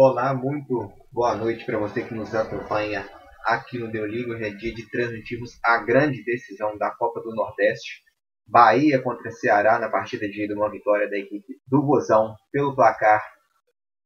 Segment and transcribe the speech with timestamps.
[0.00, 3.04] Olá, muito boa noite para você que nos acompanha
[3.44, 4.32] aqui no Deu Liga.
[4.32, 8.04] Hoje é dia de transmitirmos a grande decisão da Copa do Nordeste.
[8.46, 13.20] Bahia contra Ceará na partida de ida, uma vitória da equipe do Vozão pelo placar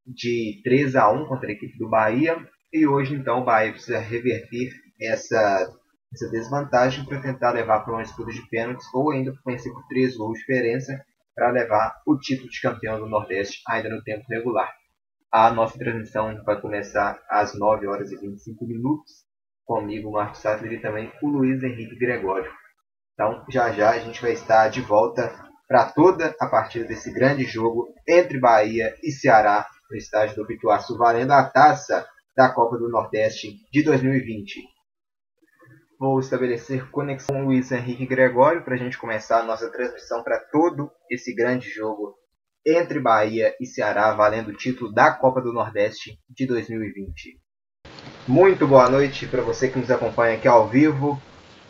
[0.07, 2.39] de 3 a 1 contra a equipe do Bahia.
[2.73, 5.71] E hoje, então, o Bahia precisa reverter essa,
[6.11, 10.17] essa desvantagem para tentar levar para uma disputa de pênaltis ou ainda vencer por 3
[10.17, 11.05] gols de diferença
[11.35, 14.73] para levar o título de campeão do Nordeste ainda no tempo regular.
[15.33, 19.25] A nossa transmissão vai começar às 9 horas e 25 minutos.
[19.65, 22.53] Comigo, Marcos Sattler e também o Luiz Henrique Gregório.
[23.15, 25.33] Então, já já a gente vai estar de volta
[25.67, 30.99] para toda a partida desse grande jogo entre Bahia e Ceará no estádio do Pituaçu,
[30.99, 34.61] valendo a taça da Copa do Nordeste de 2020.
[35.99, 40.23] Vou estabelecer conexão com o Luiz Henrique Gregório para a gente começar a nossa transmissão
[40.23, 42.22] para todo esse grande jogo
[42.65, 47.41] entre Bahia e Ceará, valendo o título da Copa do Nordeste de 2020.
[48.27, 51.21] Muito boa noite para você que nos acompanha aqui ao vivo.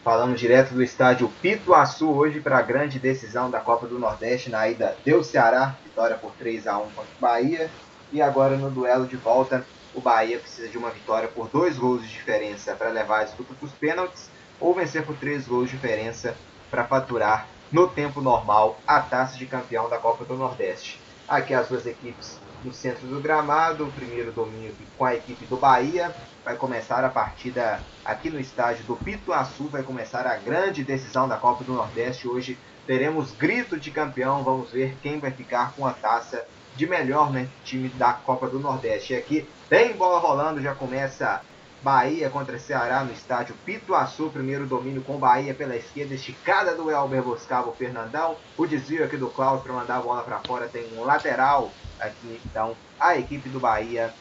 [0.05, 4.69] Falamos direto do estádio Pituaçu hoje para a grande decisão da Copa do Nordeste na
[4.69, 7.71] ida deu Ceará, vitória por 3 a 1 contra o Bahia.
[8.13, 12.03] E agora no duelo de volta, o Bahia precisa de uma vitória por dois gols
[12.03, 14.29] de diferença para levar a disputa para os pênaltis
[14.61, 16.35] ou vencer por três gols de diferença
[16.71, 21.01] para faturar no tempo normal a taça de campeão da Copa do Nordeste.
[21.27, 25.57] Aqui as duas equipes no centro do gramado, o primeiro domínio com a equipe do
[25.57, 26.15] Bahia.
[26.45, 31.37] Vai começar a partida aqui no estádio do Pituaçu, vai começar a grande decisão da
[31.37, 32.29] Copa do Nordeste.
[32.29, 36.45] Hoje teremos grito de campeão, vamos ver quem vai ficar com a taça
[36.77, 39.15] de melhor né, time da Copa do Nordeste.
[39.15, 41.41] E aqui tem bola rolando, já começa
[41.83, 44.31] Bahia contra Ceará no estádio Pituaçu.
[44.31, 46.15] Primeiro domínio com Bahia pela esquerda.
[46.15, 48.37] Esticada do Elber buscava o Fernandão.
[48.57, 50.69] O desvio aqui do Klaus para mandar a bola para fora.
[50.69, 52.41] Tem um lateral aqui.
[52.47, 54.15] Então, a equipe do Bahia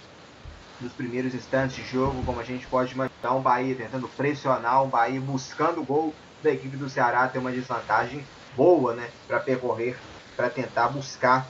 [0.82, 4.88] nos primeiros instantes de jogo, como a gente pode imaginar, o Bahia tentando pressionar, o
[4.88, 8.26] Bahia buscando o gol da equipe do Ceará, tem uma desvantagem
[8.58, 9.96] boa, né, para percorrer,
[10.36, 11.48] para tentar buscar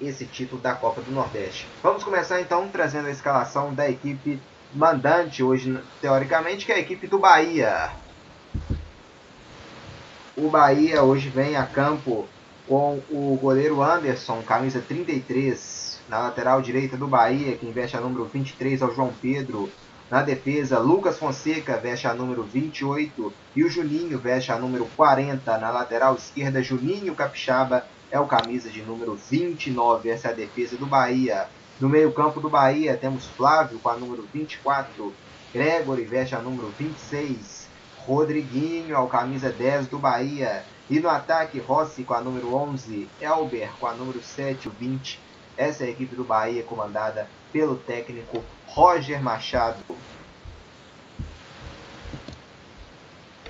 [0.00, 1.66] esse título da Copa do Nordeste.
[1.82, 4.40] Vamos começar então trazendo a escalação da equipe
[4.74, 7.90] mandante hoje, teoricamente, que é a equipe do Bahia.
[10.36, 12.28] O Bahia hoje vem a campo
[12.68, 18.24] com o goleiro Anderson, camisa 33, na lateral direita do Bahia, que veste a número
[18.26, 19.70] 23 ao João Pedro.
[20.10, 25.58] Na defesa, Lucas Fonseca veste a número 28 e o Juninho veste a número 40.
[25.58, 30.08] Na lateral esquerda, Juninho Capixaba é o camisa de número 29.
[30.08, 31.48] Essa é a defesa do Bahia.
[31.78, 35.12] No meio-campo do Bahia temos Flávio com a número 24,
[35.52, 40.64] Gregory veste a número 26, Rodriguinho ao camisa 10 do Bahia.
[40.88, 45.20] E no ataque, Rossi com a número 11, Elber com a número 7, o 20.
[45.54, 49.84] Essa é a equipe do Bahia comandada pelo técnico Roger Machado.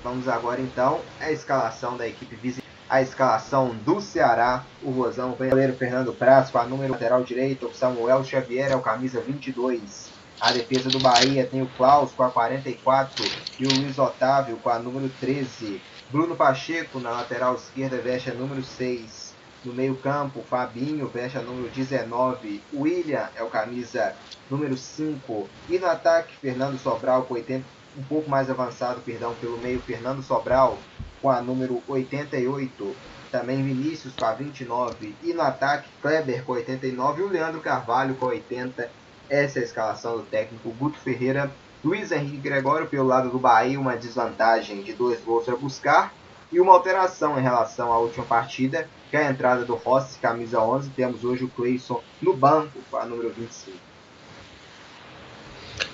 [0.03, 4.63] Vamos agora então à escalação da equipe visitante a escalação do Ceará.
[4.81, 7.67] O Rosão vem goleiro Fernando Praz com a número lateral direito.
[7.67, 10.09] O Samuel Xavier é o camisa 22.
[10.39, 13.25] A defesa do Bahia tem o Klaus com a 44
[13.59, 15.81] e o Luiz Otávio com a número 13.
[16.09, 19.35] Bruno Pacheco na lateral esquerda veste a número 6.
[19.65, 22.61] No meio-campo, Fabinho veste a número 19.
[22.73, 24.13] William é o camisa
[24.49, 25.49] número 5.
[25.67, 27.65] E no ataque, Fernando Sobral com 80,
[27.97, 30.77] um pouco mais avançado, perdão, pelo meio, Fernando Sobral
[31.21, 32.95] com a número 88,
[33.31, 38.15] também Vinícius com a 29 e no ataque Kleber com 89 e o Leandro Carvalho
[38.15, 38.89] com 80.
[39.29, 41.51] Essa é a escalação do técnico Guto Ferreira.
[41.83, 46.13] Luiz Henrique Gregório pelo lado do Bahia, uma desvantagem de dois gols a buscar
[46.51, 50.59] e uma alteração em relação à última partida, que é a entrada do Rossi, camisa
[50.61, 50.89] 11.
[50.91, 53.77] Temos hoje o Cleison no banco com a número 25.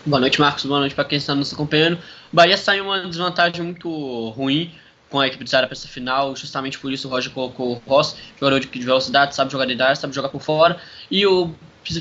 [0.06, 0.66] Boa noite, Marcos.
[0.66, 1.96] Boa noite para quem está nos acompanhando.
[2.32, 4.74] O Bahia saiu uma desvantagem muito ruim
[5.14, 7.82] com a equipe do Ceará para essa final, justamente por isso o Roger colocou o
[7.88, 10.80] Ross, jogador de, velocidade, sabe jogar de idade, sabe jogar por fora,
[11.12, 11.52] e o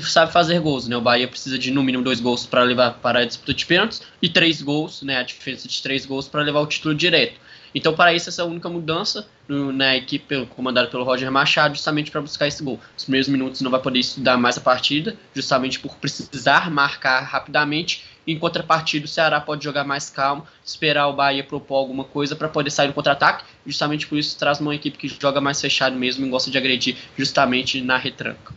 [0.01, 0.97] sabe fazer gols, né?
[0.97, 4.01] O Bahia precisa de no mínimo dois gols para levar para a disputa de pênaltis
[4.19, 5.17] e três gols, né?
[5.17, 7.39] A diferença de três gols para levar o título direto.
[7.75, 12.09] Então, para isso, essa é a única mudança na equipe comandada pelo Roger Machado, justamente
[12.09, 12.79] para buscar esse gol.
[12.97, 18.03] Os primeiros minutos não vai poder estudar mais a partida, justamente por precisar marcar rapidamente
[18.25, 22.47] em contrapartida, o Ceará pode jogar mais calmo, esperar o Bahia propor alguma coisa para
[22.47, 23.43] poder sair no contra-ataque.
[23.65, 26.97] Justamente por isso traz uma equipe que joga mais fechado mesmo e gosta de agredir
[27.17, 28.53] justamente na retranca.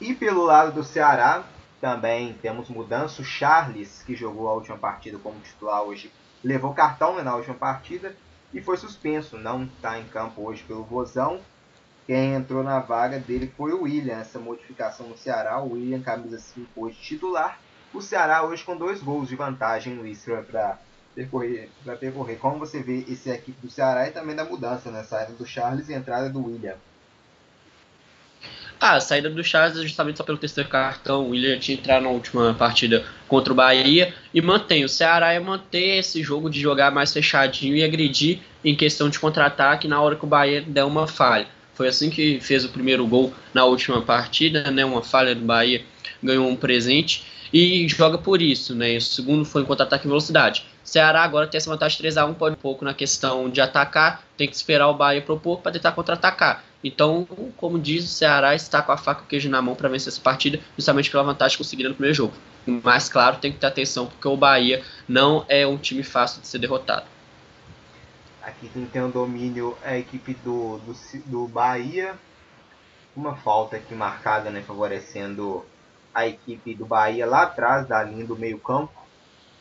[0.00, 1.44] E pelo lado do Ceará,
[1.80, 3.22] também temos mudança.
[3.22, 6.10] O Charles, que jogou a última partida como titular hoje,
[6.42, 8.14] levou cartão na última partida
[8.54, 9.36] e foi suspenso.
[9.36, 11.40] Não está em campo hoje pelo Vozão.
[12.08, 14.16] Quem entrou na vaga dele foi o William.
[14.16, 15.60] Essa modificação no Ceará.
[15.60, 17.60] O William, camisa 5 hoje titular.
[17.92, 20.78] O Ceará hoje com dois gols de vantagem, Luiz, para
[21.14, 21.68] percorrer,
[22.00, 22.38] percorrer.
[22.38, 25.02] Como você vê esse equipe do Ceará e também da mudança, né?
[25.02, 26.76] Saída do Charles e entrada do William.
[28.80, 31.26] Ah, a saída do Charles é justamente só pelo terceiro cartão.
[31.26, 34.82] O William tinha entrado na última partida contra o Bahia e mantém.
[34.82, 39.20] O Ceará é manter esse jogo de jogar mais fechadinho e agredir em questão de
[39.20, 41.57] contra-ataque na hora que o Bahia der uma falha.
[41.78, 44.84] Foi assim que fez o primeiro gol na última partida, né?
[44.84, 45.84] Uma falha do Bahia
[46.20, 48.96] ganhou um presente e joga por isso, né?
[48.96, 50.66] O segundo foi em contra-ataque em velocidade.
[50.82, 54.24] Ceará agora tem essa vantagem 3 a 1 pode um pouco na questão de atacar,
[54.36, 56.64] tem que esperar o Bahia propor para tentar contra-atacar.
[56.82, 57.24] Então,
[57.56, 60.12] como diz, o Ceará está com a faca e o queijo na mão para vencer
[60.12, 62.34] essa partida, justamente pela vantagem conseguida no primeiro jogo.
[62.66, 66.48] Mas, claro, tem que ter atenção, porque o Bahia não é um time fácil de
[66.48, 67.06] ser derrotado.
[68.42, 70.94] Aqui quem tem o domínio é a equipe do, do,
[71.26, 72.14] do Bahia.
[73.16, 75.64] Uma falta aqui marcada, né, favorecendo
[76.14, 78.92] a equipe do Bahia lá atrás da linha do meio campo.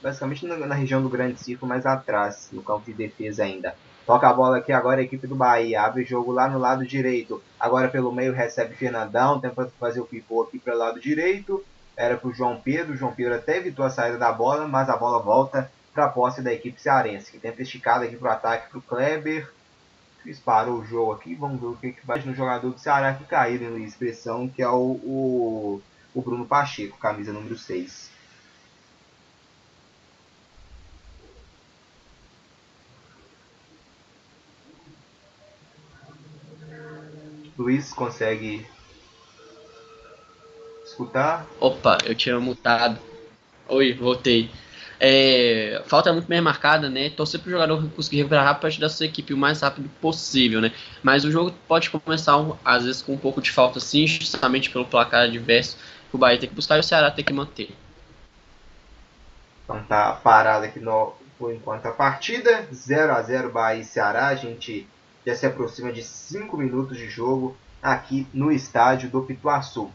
[0.02, 3.76] Basicamente na, região do grande círculo, mais atrás, no campo de defesa ainda.
[4.06, 5.82] Toca a bola aqui agora a equipe do Bahia.
[5.82, 7.42] Abre o jogo lá no lado direito.
[7.60, 9.42] Agora pelo meio recebe Fernandão.
[9.42, 11.66] Tenta fazer o pivô aqui pelo lado direito.
[11.96, 12.96] Era para o João Pedro.
[12.96, 16.44] João Pedro até evitou a saída da bola, mas a bola volta para a posse
[16.44, 17.32] da equipe cearense.
[17.32, 19.52] Que tenta esticada aqui para o ataque para o Kleber.
[20.24, 21.34] Disparou o jogo aqui.
[21.34, 24.62] Vamos ver o que, que vai no jogador do Ceará que caiu em expressão, que
[24.62, 25.82] é o, o,
[26.14, 28.12] o Bruno Pacheco, camisa número 6.
[37.58, 38.68] Luiz consegue
[40.86, 41.48] escutar?
[41.60, 43.00] Opa, eu tinha mutado.
[43.68, 44.52] Oi, voltei.
[45.00, 47.10] É, falta muito bem marcada, né?
[47.12, 50.60] Torcer para o jogador conseguir recuperar rápido para ajudar sua equipe o mais rápido possível,
[50.60, 50.72] né?
[51.04, 52.34] Mas o jogo pode começar,
[52.66, 55.78] às vezes, com um pouco de falta, sim, justamente pelo placar adverso
[56.10, 57.76] que o Bahia tem que buscar e o Ceará tem que manter.
[59.64, 62.68] Então tá parado aqui no, por enquanto a partida.
[62.74, 64.28] 0 a 0 Bahia e Ceará.
[64.28, 64.88] A gente
[65.26, 69.92] já se aproxima de 5 minutos de jogo aqui no estádio do Pituaçu.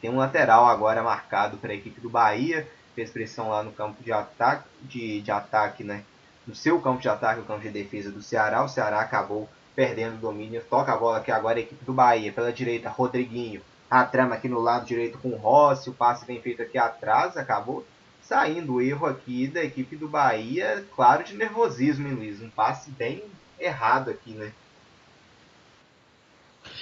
[0.00, 2.66] Tem um lateral agora marcado para a equipe do Bahia.
[2.94, 6.04] Fez pressão lá no campo de ataque, de, de ataque, né?
[6.46, 8.64] No seu campo de ataque, o campo de defesa do Ceará.
[8.64, 10.62] O Ceará acabou perdendo o domínio.
[10.68, 12.32] Toca a bola aqui agora a equipe do Bahia.
[12.32, 13.62] Pela direita, Rodriguinho.
[13.90, 15.90] A trama aqui no lado direito com o Rossi.
[15.90, 17.36] O passe bem feito aqui atrás.
[17.36, 17.84] Acabou
[18.22, 20.84] saindo o erro aqui da equipe do Bahia.
[20.94, 22.42] Claro, de nervosismo, hein, Luiz?
[22.42, 23.22] Um passe bem
[23.58, 24.52] errado aqui, né?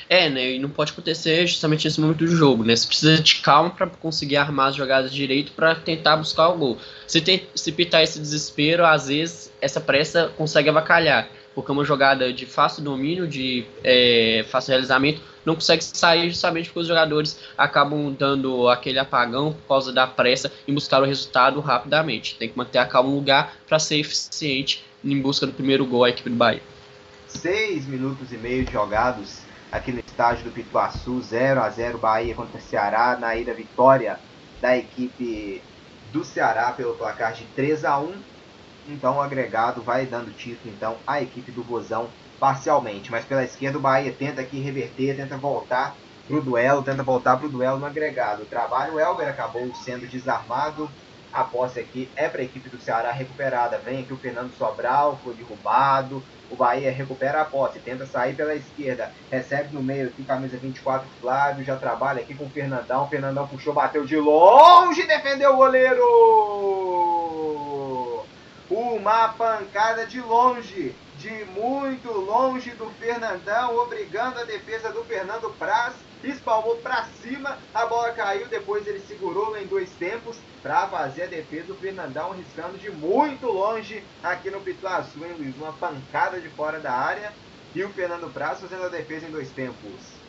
[0.09, 0.55] É, né?
[0.55, 2.75] E não pode acontecer justamente nesse momento do jogo, né?
[2.75, 6.79] Você precisa de calma para conseguir armar as jogadas direito para tentar buscar o gol.
[7.07, 12.33] Se, tem, se pitar esse desespero, às vezes essa pressa consegue avacalhar, porque uma jogada
[12.33, 18.15] de fácil domínio, de é, fácil realizamento, não consegue sair justamente porque os jogadores acabam
[18.17, 22.37] dando aquele apagão por causa da pressa em buscar o resultado rapidamente.
[22.37, 26.05] Tem que manter a calma no lugar para ser eficiente em busca do primeiro gol
[26.05, 26.63] à equipe do Bahia.
[27.27, 29.39] Seis minutos e meio jogados
[29.71, 34.19] aqui no estádio do Pituaçu, 0 a 0 Bahia contra Ceará, na ida vitória
[34.61, 35.63] da equipe
[36.13, 38.15] do Ceará pelo placar de 3 a 1
[38.89, 42.09] Então o agregado vai dando título então à equipe do Bozão
[42.39, 43.11] parcialmente.
[43.11, 45.95] Mas pela esquerda o Bahia tenta aqui reverter, tenta voltar
[46.27, 48.43] para o duelo, tenta voltar para o duelo no agregado.
[48.43, 50.91] O trabalho, o Elber acabou sendo desarmado
[51.33, 53.79] a posse aqui é para a equipe do Ceará recuperada.
[53.79, 56.23] Vem aqui o Fernando Sobral, foi derrubado.
[56.51, 59.13] O Bahia recupera a posse, tenta sair pela esquerda.
[59.31, 61.65] Recebe no meio aqui, camisa 24, Flávio.
[61.65, 63.05] Já trabalha aqui com o Fernandão.
[63.05, 66.03] O Fernandão puxou, bateu de longe, defendeu o goleiro.
[68.69, 75.95] Uma pancada de longe, de muito longe do Fernandão, obrigando a defesa do Fernando Praz
[76.23, 81.27] espalmou para cima, a bola caiu, depois ele segurou em dois tempos para fazer a
[81.27, 81.73] defesa.
[81.73, 85.57] O Fernandão riscando de muito longe aqui no Pituaçu, hein, Luiz?
[85.57, 87.33] Uma pancada de fora da área
[87.75, 90.21] e o Fernando Praz fazendo a defesa em dois tempos.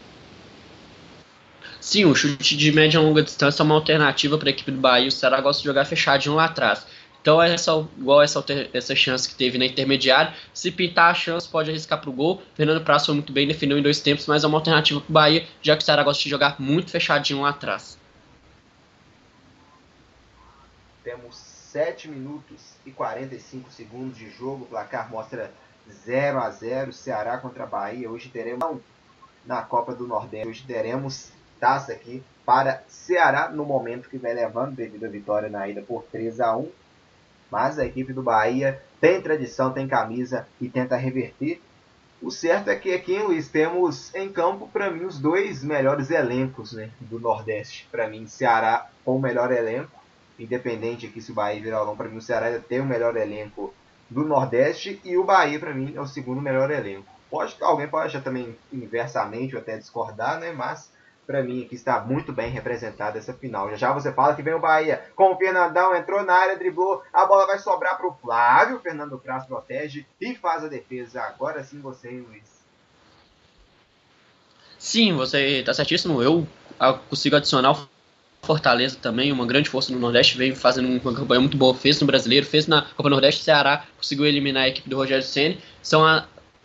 [1.79, 4.79] Sim, o chute de média e longa distância é uma alternativa para a equipe do
[4.79, 5.07] Bahia.
[5.07, 6.85] O Ceará gosta de jogar fechadinho lá atrás.
[7.21, 11.69] Então, essa, igual essa, essa chance que teve na intermediária, se pintar a chance, pode
[11.69, 12.41] arriscar para o gol.
[12.55, 15.13] Fernando Praça foi muito bem, defendeu em dois tempos, mas é uma alternativa para o
[15.13, 17.95] Bahia, já que o Ceará gosta de jogar muito fechadinho lá atrás.
[21.03, 24.63] Temos 7 minutos e 45 segundos de jogo.
[24.63, 25.51] O placar mostra
[25.89, 28.09] 0 a 0 Ceará contra Bahia.
[28.09, 28.79] Hoje teremos
[29.45, 30.47] na Copa do Nordeste.
[30.47, 35.67] Hoje teremos taça aqui para Ceará no momento que vai levando devido à vitória na
[35.67, 36.80] ida por 3 a 1
[37.51, 41.61] mas a equipe do Bahia tem tradição, tem camisa e tenta reverter
[42.21, 46.09] O certo é que aqui em Luiz temos em campo, para mim, os dois melhores
[46.09, 47.87] elencos né, do Nordeste.
[47.91, 49.91] Para mim, Ceará com o melhor elenco,
[50.39, 53.17] independente aqui se o Bahia virar ou não, para mim o Ceará tem o melhor
[53.17, 53.73] elenco
[54.09, 57.07] do Nordeste e o Bahia, para mim, é o segundo melhor elenco.
[57.29, 60.51] Pode, alguém pode achar também inversamente ou até discordar, né?
[60.51, 60.91] Mas
[61.25, 63.69] para mim aqui está muito bem representada essa final.
[63.71, 67.01] Já já você fala que vem o Bahia com o Fernandão, entrou na área, driblou,
[67.13, 71.21] a bola vai sobrar para o Flávio, Fernando Praz protege e faz a defesa.
[71.21, 72.61] Agora sim você, Luiz.
[74.77, 76.21] Sim, você está certíssimo.
[76.23, 76.47] Eu
[77.07, 77.87] consigo adicionar o
[78.41, 82.07] Fortaleza também, uma grande força no Nordeste, vem fazendo uma campanha muito boa, fez no
[82.07, 86.03] Brasileiro, fez na Copa Nordeste, Ceará conseguiu eliminar a equipe do Rogério Ceni, são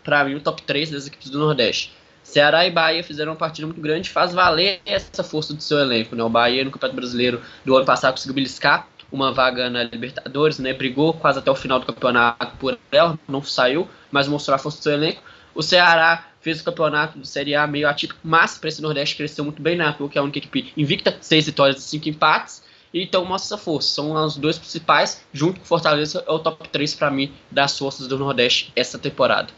[0.03, 1.93] para mim o top 3 das equipes do Nordeste.
[2.27, 6.17] Ceará e Bahia fizeram uma partida muito grande, faz valer essa força do seu elenco.
[6.17, 6.25] Né?
[6.25, 10.75] O Bahia, no Campeonato Brasileiro do ano passado, conseguiu beliscar uma vaga na Libertadores, né?
[10.75, 14.79] brigou quase até o final do campeonato por ela, não saiu, mas mostrou a força
[14.79, 15.23] do seu elenco.
[15.55, 19.45] O Ceará fez o campeonato de Série A meio atípico, mas para esse Nordeste cresceu
[19.45, 19.95] muito bem, né?
[20.11, 22.61] que é a única equipe invicta, seis vitórias e cinco empates.
[22.93, 23.89] Então mostra essa força.
[23.89, 28.09] São os dois principais, junto com Fortaleza, é o top 3 para mim das forças
[28.09, 29.53] do Nordeste essa temporada.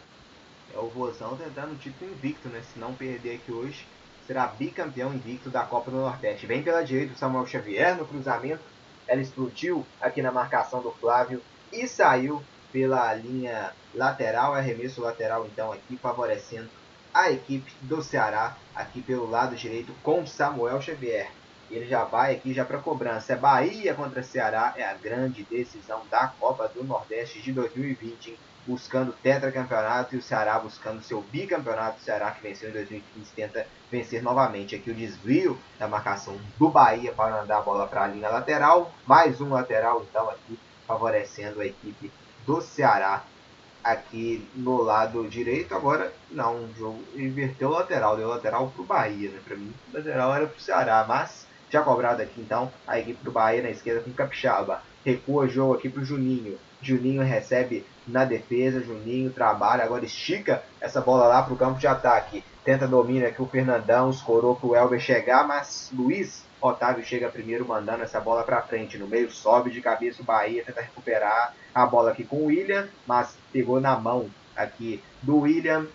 [0.78, 2.62] É o Vozão tentando o título invicto, né?
[2.72, 3.84] Se não perder aqui hoje,
[4.28, 6.46] será bicampeão invicto da Copa do Nordeste.
[6.46, 8.62] Vem pela direita o Samuel Xavier no cruzamento.
[9.08, 11.42] Ela explodiu aqui na marcação do Flávio
[11.72, 14.54] e saiu pela linha lateral.
[14.54, 16.68] Arremesso lateral, então, aqui favorecendo
[17.12, 21.28] a equipe do Ceará, aqui pelo lado direito, com Samuel Xavier.
[21.68, 23.32] Ele já vai aqui já para cobrança.
[23.32, 28.30] É Bahia contra Ceará, é a grande decisão da Copa do Nordeste de 2020.
[28.30, 28.38] Hein?
[28.68, 31.98] Buscando tetracampeonato e o Ceará buscando seu bicampeonato.
[31.98, 34.76] O Ceará que venceu em 2015 tenta vencer novamente.
[34.76, 38.92] Aqui o desvio da marcação do Bahia para mandar a bola para a linha lateral.
[39.06, 42.12] Mais um lateral então aqui favorecendo a equipe
[42.46, 43.24] do Ceará
[43.82, 45.74] aqui no lado direito.
[45.74, 49.40] Agora não, o jogo inverteu o lateral, deu lateral para o Bahia, né?
[49.46, 53.24] Para mim, o lateral era para o Ceará, mas já cobrado aqui então a equipe
[53.24, 54.82] do Bahia na esquerda com Capixaba.
[55.04, 56.58] Recua o jogo aqui para o Juninho.
[56.82, 61.86] Juninho recebe na defesa, Juninho trabalha, agora estica essa bola lá para o campo de
[61.86, 62.42] ataque.
[62.64, 67.66] Tenta domina aqui o Fernandão, escorou para o Elber chegar, mas Luiz Otávio chega primeiro
[67.66, 68.98] mandando essa bola para frente.
[68.98, 72.88] No meio sobe de cabeça o Bahia, tenta recuperar a bola aqui com o William,
[73.06, 75.86] mas pegou na mão aqui do William.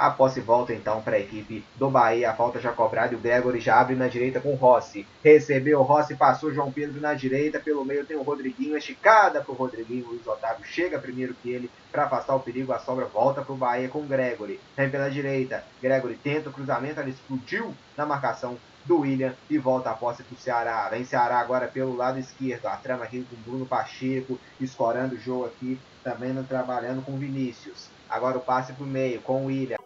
[0.00, 2.30] A posse volta então para a equipe do Bahia.
[2.30, 5.06] A falta já cobrada e o Gregory já abre na direita com o Rossi.
[5.22, 7.60] Recebeu o Rossi, passou João Pedro na direita.
[7.60, 8.78] Pelo meio tem o Rodriguinho.
[8.78, 10.06] Esticada para o Rodriguinho.
[10.06, 12.72] Luiz Otávio chega primeiro que ele para afastar o perigo.
[12.72, 14.58] A sobra volta para o Bahia com o Gregory.
[14.74, 15.62] Vem pela direita.
[15.82, 16.98] Gregory tenta o cruzamento.
[16.98, 20.88] Ele explodiu na marcação do William e volta a posse para o Ceará.
[20.88, 22.68] Vem Ceará agora pelo lado esquerdo.
[22.68, 27.90] A trama aqui com o Bruno Pacheco, escorando o jogo aqui, também trabalhando com Vinícius.
[28.08, 29.76] Agora o passe para o meio com o William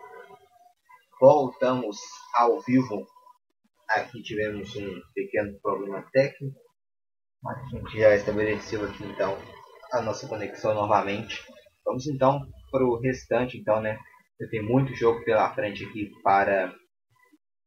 [1.20, 1.96] voltamos
[2.34, 3.06] ao vivo.
[3.88, 6.56] Aqui tivemos um pequeno problema técnico,
[7.42, 9.36] mas a gente já estabeleceu aqui então
[9.92, 11.42] a nossa conexão novamente.
[11.84, 12.40] Vamos então
[12.70, 13.98] para o restante, então, né?
[14.50, 16.74] Tem muito jogo pela frente aqui para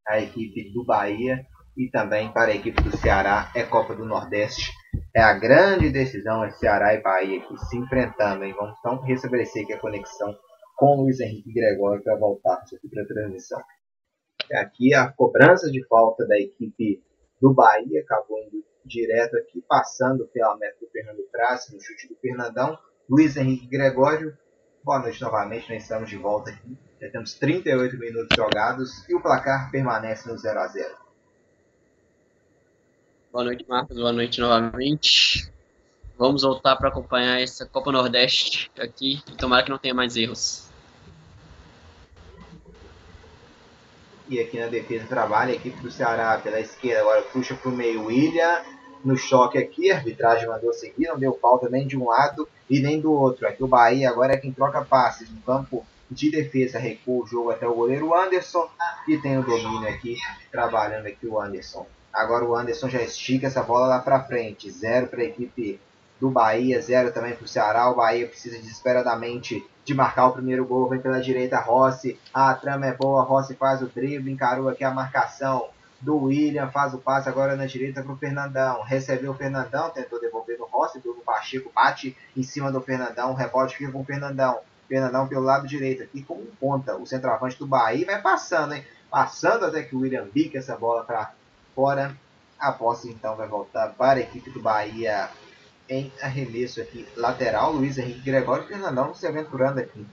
[0.08, 1.46] a equipe do Bahia
[1.77, 3.51] e também para a equipe do Ceará.
[3.56, 4.72] É Copa do Nordeste.
[5.16, 8.44] É a grande decisão, é Ceará e Bahia aqui se enfrentando.
[8.44, 8.54] Hein?
[8.58, 10.36] Vamos então restabelecer aqui a conexão
[10.77, 13.62] com Luiz Henrique Gregório para voltar aqui para a transmissão.
[14.53, 17.03] Aqui a cobrança de falta da equipe
[17.41, 22.15] do Bahia acabou indo direto aqui, passando pela meta do Fernando Praça, no chute do
[22.15, 22.77] Fernandão.
[23.10, 24.38] Luiz Henrique Gregório,
[24.84, 26.77] boa noite novamente, nós estamos de volta aqui.
[27.01, 30.96] Já temos 38 minutos jogados e o placar permanece no 0 a 0
[33.31, 33.98] Boa noite, Marcos.
[33.98, 35.51] Boa noite novamente.
[36.17, 40.66] Vamos voltar para acompanhar essa Copa Nordeste aqui e tomara que não tenha mais erros.
[44.29, 47.01] E aqui na defesa trabalha a equipe do Ceará pela esquerda.
[47.01, 48.62] Agora puxa para o meio William.
[49.03, 51.07] No choque aqui, a arbitragem mandou seguir.
[51.07, 53.48] Não deu falta nem de um lado e nem do outro.
[53.48, 56.77] Aqui o Bahia agora é quem troca passes no campo de defesa.
[56.77, 58.69] Recua o jogo até o goleiro Anderson.
[59.07, 60.17] E tem o domínio aqui,
[60.51, 61.86] trabalhando aqui o Anderson.
[62.12, 64.69] Agora o Anderson já estica essa bola lá para frente.
[64.69, 65.79] Zero para a equipe
[66.19, 67.89] do Bahia, zero também para o Ceará.
[67.89, 70.89] O Bahia precisa desesperadamente de marcar o primeiro gol.
[70.89, 72.20] Vem pela direita Rossi.
[72.34, 73.24] A trama é boa.
[73.24, 74.29] Rossi faz o drible.
[74.29, 75.70] Encarou aqui a marcação
[76.01, 76.70] do William.
[76.70, 78.82] Faz o passe agora na direita para o Fernandão.
[78.84, 79.89] Recebeu o Fernandão.
[79.89, 81.00] Tentou devolver no Rossi.
[81.06, 83.32] o Pacheco bate em cima do Fernandão.
[83.32, 84.60] O rebote fica com o Fernandão.
[84.89, 86.98] Fernandão pelo lado direito aqui com ponta.
[86.98, 88.84] O centroavante do Bahia vai passando, hein?
[89.10, 91.32] Passando até que o William bica essa bola para
[91.74, 92.13] fora.
[92.60, 95.29] A posse então vai voltar para a equipe do Bahia
[95.89, 97.74] em arremesso aqui lateral.
[97.74, 100.06] Luiz Henrique Gregório e Fernandão se aventurando aqui.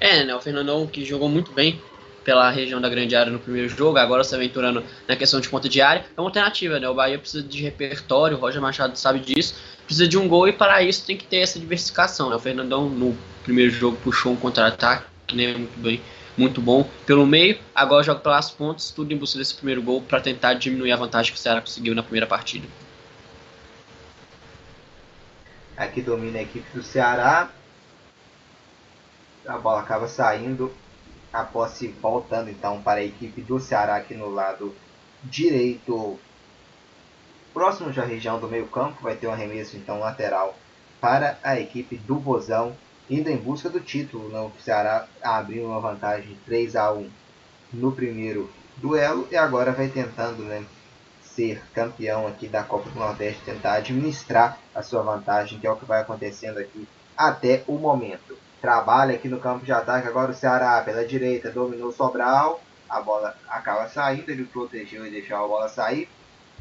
[0.00, 0.34] É, né?
[0.34, 1.80] O Fernandão que jogou muito bem
[2.24, 5.68] pela região da grande área no primeiro jogo, agora se aventurando na questão de ponta
[5.68, 6.88] de área, é uma alternativa, né?
[6.88, 9.54] O Bahia precisa de repertório, o Roger Machado sabe disso,
[9.84, 12.34] precisa de um gol e para isso tem que ter essa diversificação, né?
[12.34, 15.52] O Fernandão no primeiro jogo puxou um contra-ataque, né?
[15.52, 16.00] Muito bem,
[16.36, 20.20] muito bom pelo meio, agora joga pelas pontas, tudo em busca desse primeiro gol para
[20.20, 22.66] tentar diminuir a vantagem que o Ceará conseguiu na primeira partida.
[25.76, 27.50] Aqui domina a equipe do Ceará.
[29.46, 30.72] A bola acaba saindo
[31.30, 34.74] a posse voltando então para a equipe do Ceará aqui no lado
[35.22, 36.18] direito.
[37.52, 40.56] Próximo da região do meio campo vai ter um arremesso então lateral
[40.98, 42.74] para a equipe do Bozão,
[43.10, 44.30] indo em busca do título.
[44.30, 44.40] Né?
[44.40, 47.10] O Ceará abriu uma vantagem 3 a 1
[47.74, 50.64] no primeiro duelo e agora vai tentando né,
[51.36, 55.76] ser campeão aqui da Copa do Nordeste, tentar administrar a sua vantagem, que é o
[55.76, 60.08] que vai acontecendo aqui até o momento trabalha aqui no campo de ataque.
[60.08, 62.60] Agora o Ceará pela direita dominou o Sobral.
[62.88, 66.08] A bola acaba saindo, ele protegeu e deixou a bola sair.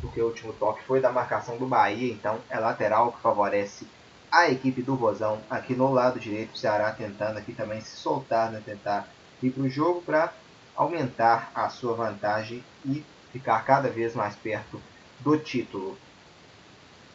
[0.02, 2.14] Porque o último toque foi da marcação do Bahia.
[2.14, 3.88] Então é lateral que favorece
[4.32, 5.40] a equipe do Vozão.
[5.50, 8.62] Aqui no lado direito, o Ceará tentando aqui também se soltar, né?
[8.64, 9.08] tentar
[9.42, 10.32] ir para o jogo para
[10.76, 13.04] aumentar a sua vantagem e
[13.36, 14.82] ficar cada vez mais perto
[15.20, 15.98] do título.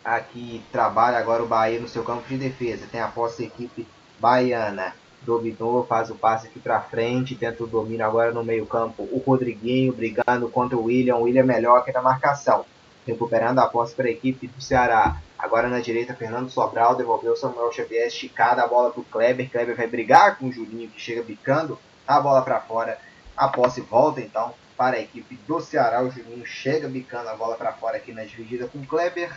[0.04, 2.86] Aqui trabalha agora o Bahia no seu campo de defesa.
[2.92, 8.04] Tem a posse equipe Baiana dominou, faz o passe aqui para frente, tenta o domínio
[8.04, 9.02] agora no meio campo.
[9.02, 12.66] O Rodriguinho brigando contra o William, o William melhor aqui na marcação.
[13.06, 15.16] Recuperando a posse para a equipe do Ceará.
[15.38, 19.50] Agora na direita, Fernando Sobral devolveu Samuel Xavier, esticada a bola para o Kleber.
[19.50, 22.98] Kleber vai brigar com o Julinho, que chega bicando a bola para fora.
[23.34, 26.02] A posse volta então para a equipe do Ceará.
[26.02, 29.30] O Julinho chega bicando a bola para fora aqui na dividida com o Kleber.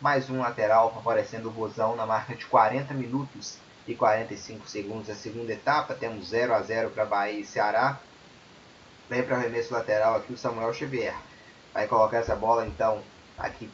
[0.00, 5.16] Mais um lateral favorecendo o Rosão na marca de 40 minutos e 45 segundos a
[5.16, 5.92] segunda etapa.
[5.92, 7.98] Temos 0 a 0 para Bahia e Ceará.
[9.10, 11.16] Vem para o arremesso lateral aqui o Samuel Xavier.
[11.74, 13.02] Vai colocar essa bola então
[13.36, 13.68] aqui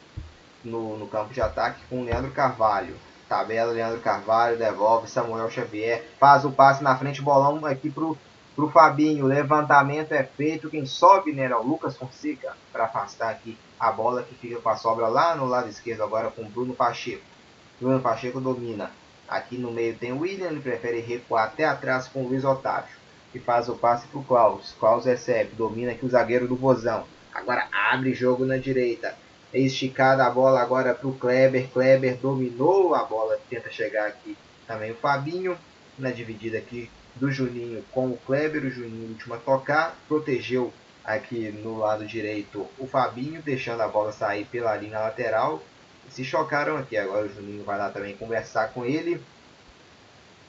[0.63, 2.97] no, no campo de ataque com o Leandro Carvalho.
[3.29, 6.03] Tabela, Leandro Carvalho, devolve Samuel Xavier.
[6.19, 8.17] Faz o passe na frente, bolão aqui pro,
[8.55, 9.25] pro Fabinho.
[9.25, 10.69] Levantamento é feito.
[10.69, 11.45] Quem sobe, né?
[11.45, 15.35] É o Lucas Fonseca para afastar aqui a bola que fica com a sobra lá
[15.35, 17.23] no lado esquerdo agora com Bruno Pacheco.
[17.79, 18.91] Bruno Pacheco domina.
[19.27, 22.95] Aqui no meio tem o William, ele prefere recuar até atrás com o Luiz Otávio.
[23.31, 24.75] Que faz o passe para o Klaus.
[24.79, 27.05] Klaus recebe, domina aqui o zagueiro do Vozão.
[27.33, 29.15] Agora abre jogo na direita.
[29.51, 31.67] É esticada a bola agora para o Kleber.
[31.71, 34.37] Kleber dominou a bola, tenta chegar aqui
[34.67, 35.57] também o Fabinho.
[35.97, 38.65] Na dividida aqui do Juninho com o Kleber.
[38.65, 39.97] O Juninho último a tocar.
[40.07, 40.73] Protegeu
[41.03, 45.61] aqui no lado direito o Fabinho, deixando a bola sair pela linha lateral
[46.09, 46.97] se chocaram aqui.
[46.97, 49.21] Agora o Juninho vai lá também conversar com ele.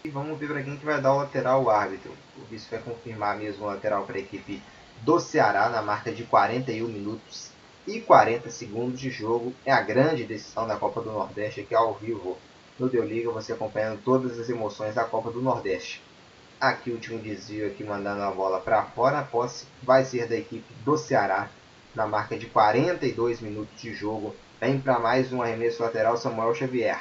[0.05, 2.13] E vamos ver para quem que vai dar o lateral o árbitro.
[2.37, 4.63] O vice vai confirmar mesmo o lateral para a equipe
[5.01, 7.51] do Ceará na marca de 41 minutos
[7.87, 9.55] e 40 segundos de jogo.
[9.65, 12.37] É a grande decisão da Copa do Nordeste aqui ao vivo
[12.79, 16.03] no Deu Liga, você acompanhando todas as emoções da Copa do Nordeste.
[16.65, 19.19] Aqui o último desvio aqui mandando a bola para fora.
[19.19, 21.51] A posse vai ser da equipe do Ceará
[21.95, 24.35] na marca de 42 minutos de jogo.
[24.59, 26.99] Vem para mais um arremesso lateral Samuel Xavier.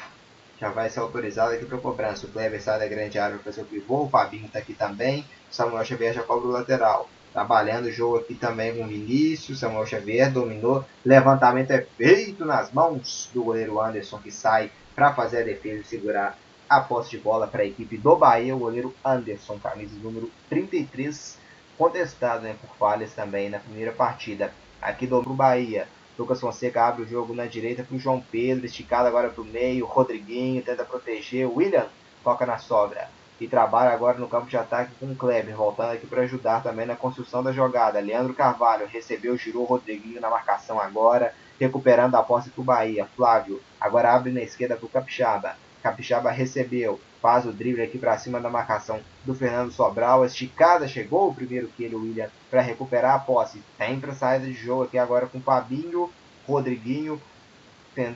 [0.59, 2.27] Já vai ser autorizado aqui para cobrança.
[2.27, 4.03] O Kleber sai da grande área para seu pivô.
[4.03, 5.23] O Fabinho está aqui também.
[5.49, 7.09] Samuel Xavier já cobra o lateral.
[7.31, 9.61] Trabalhando o jogo aqui também com o Vinícius.
[9.61, 10.83] Samuel Xavier dominou.
[11.05, 15.85] Levantamento é feito nas mãos do goleiro Anderson que sai para fazer a defesa e
[15.85, 16.37] segurar
[16.75, 18.55] a posse de bola para a equipe do Bahia.
[18.55, 21.37] O goleiro Anderson, camisa número 33,
[21.77, 24.51] contestado né, por falhas também na primeira partida.
[24.81, 25.87] Aqui do Bahia.
[26.17, 29.45] Lucas Fonseca abre o jogo na direita para o João Pedro, esticado agora para o
[29.45, 29.85] meio.
[29.85, 31.47] Rodriguinho tenta proteger.
[31.47, 31.87] William
[32.23, 33.07] toca na sobra.
[33.39, 36.85] E trabalha agora no campo de ataque com o Kleber, voltando aqui para ajudar também
[36.85, 37.99] na construção da jogada.
[37.99, 43.07] Leandro Carvalho recebeu, girou o Rodriguinho na marcação agora, recuperando a posse para o Bahia.
[43.15, 45.55] Flávio agora abre na esquerda para o Capixaba.
[45.83, 50.25] Capixaba recebeu, faz o drible aqui para cima da marcação do Fernando Sobral.
[50.25, 53.61] Esticada chegou o primeiro que ele, William, para recuperar a posse.
[53.77, 56.09] Tem para saída de jogo aqui agora com Fabinho,
[56.47, 57.21] Rodriguinho.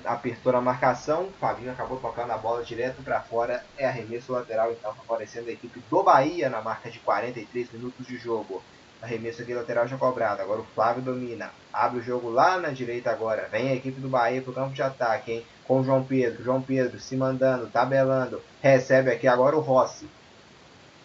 [0.06, 3.64] Apertou na marcação, Fabinho acabou tocando a bola direto para fora.
[3.78, 8.18] É arremesso lateral, então favorecendo a equipe do Bahia na marca de 43 minutos de
[8.18, 8.64] jogo.
[9.02, 10.42] Arremesso aqui lateral já cobrado.
[10.42, 11.52] Agora o Flávio domina.
[11.72, 13.48] Abre o jogo lá na direita agora.
[13.52, 15.46] Vem a equipe do Bahia pro campo de ataque, hein?
[15.68, 16.44] Com o João Pedro.
[16.44, 18.42] João Pedro se mandando, tabelando.
[18.62, 20.10] Recebe aqui agora o Rossi.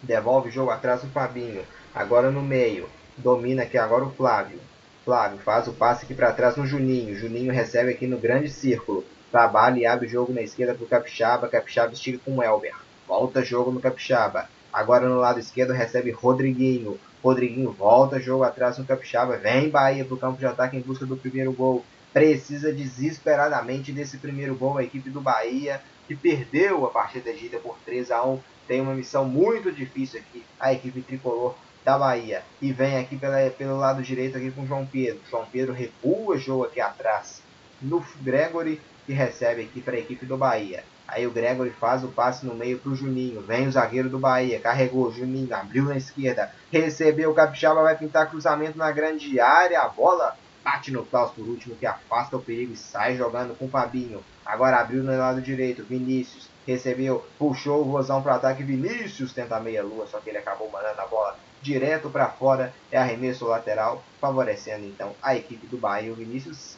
[0.01, 1.63] Devolve o jogo atrás do Fabinho.
[1.93, 2.89] Agora no meio.
[3.15, 4.59] Domina aqui agora o Flávio.
[5.05, 7.15] Flávio faz o passe aqui para trás no Juninho.
[7.15, 9.05] Juninho recebe aqui no grande círculo.
[9.31, 11.47] Trabalha e abre o jogo na esquerda pro Capixaba.
[11.47, 12.73] Capixaba estica com o Elber.
[13.07, 14.49] Volta jogo no Capixaba.
[14.73, 16.99] Agora no lado esquerdo recebe Rodriguinho.
[17.23, 19.37] Rodriguinho volta, jogo atrás no Capixaba.
[19.37, 21.85] Vem Bahia para o campo de ataque em busca do primeiro gol.
[22.11, 27.59] Precisa desesperadamente desse primeiro gol a equipe do Bahia, que perdeu a partida de ida
[27.59, 31.55] por 3 a 1 Tem uma missão muito difícil aqui, a equipe tricolor
[31.85, 32.43] da Bahia.
[32.59, 35.21] E vem aqui pela, pelo lado direito aqui com João Pedro.
[35.29, 37.43] João Pedro recua jogo aqui atrás
[37.79, 40.83] no Gregory, que recebe aqui para a equipe do Bahia.
[41.07, 43.41] Aí o Gregory faz o passe no meio para o Juninho.
[43.41, 44.59] Vem o zagueiro do Bahia.
[44.59, 45.11] Carregou.
[45.11, 46.51] Juninho abriu na esquerda.
[46.71, 47.31] Recebeu.
[47.31, 49.81] O Capixaba vai pintar cruzamento na grande área.
[49.81, 53.65] A bola bate no Klaus por último, que afasta o perigo e sai jogando com
[53.65, 54.23] o Fabinho.
[54.45, 55.83] Agora abriu no lado direito.
[55.83, 57.25] Vinícius recebeu.
[57.37, 58.63] Puxou o Rosão para ataque.
[58.63, 60.07] Vinícius tenta meia-lua.
[60.07, 62.73] Só que ele acabou mandando a bola direto para fora.
[62.91, 64.01] É arremesso lateral.
[64.19, 66.11] Favorecendo então a equipe do Bahia.
[66.11, 66.77] O Vinícius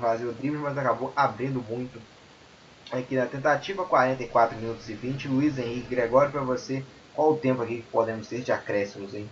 [0.00, 1.98] fazia o drible, mas acabou abrindo muito
[3.00, 5.28] aqui na tentativa, 44 minutos e 20.
[5.28, 9.28] Luiz Henrique Gregório, para você, qual o tempo aqui que podemos ter de acréscimos, hein?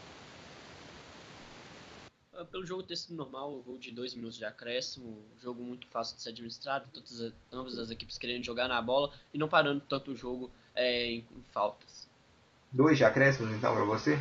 [2.35, 5.87] Ah, pelo jogo ter sido normal, o gol de 2 minutos de acréscimo, jogo muito
[5.89, 9.81] fácil de ser administrado, todas, ambas as equipes querendo jogar na bola e não parando
[9.89, 12.09] tanto o jogo é, em, em faltas.
[12.71, 14.19] Dois de acréscimos então para você?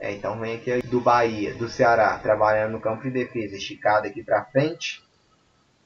[0.00, 4.24] É, então vem aqui do Bahia, do Ceará, trabalhando no campo de defesa, esticado aqui
[4.24, 5.04] para frente.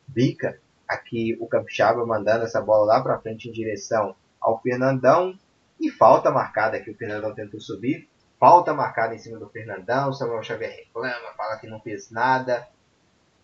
[0.07, 5.37] Bica, aqui o Capixaba mandando essa bola lá para frente em direção ao Fernandão.
[5.81, 8.09] E falta marcada aqui, o Fernandão tentou subir.
[8.39, 10.13] Falta marcada em cima do Fernandão.
[10.13, 12.69] Samuel Xavier reclama, fala que não fez nada.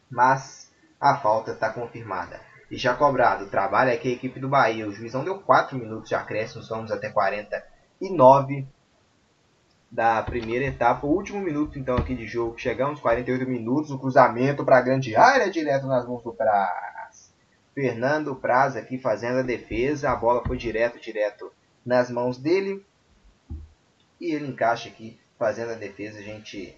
[0.09, 2.40] Mas a falta está confirmada.
[2.70, 4.87] E já cobrado, trabalha aqui a equipe do Bahia.
[4.87, 8.68] O juizão deu 4 minutos de acréscimo, vamos até 49
[9.90, 11.07] da primeira etapa.
[11.07, 12.59] O último minuto, então, aqui de jogo.
[12.59, 13.90] Chegamos, 48 minutos.
[13.90, 17.35] O cruzamento para a grande área, direto nas mãos do Praz.
[17.74, 20.11] Fernando Praz aqui fazendo a defesa.
[20.11, 21.53] A bola foi direto, direto
[21.85, 22.85] nas mãos dele.
[24.20, 26.18] E ele encaixa aqui, fazendo a defesa.
[26.18, 26.76] A gente,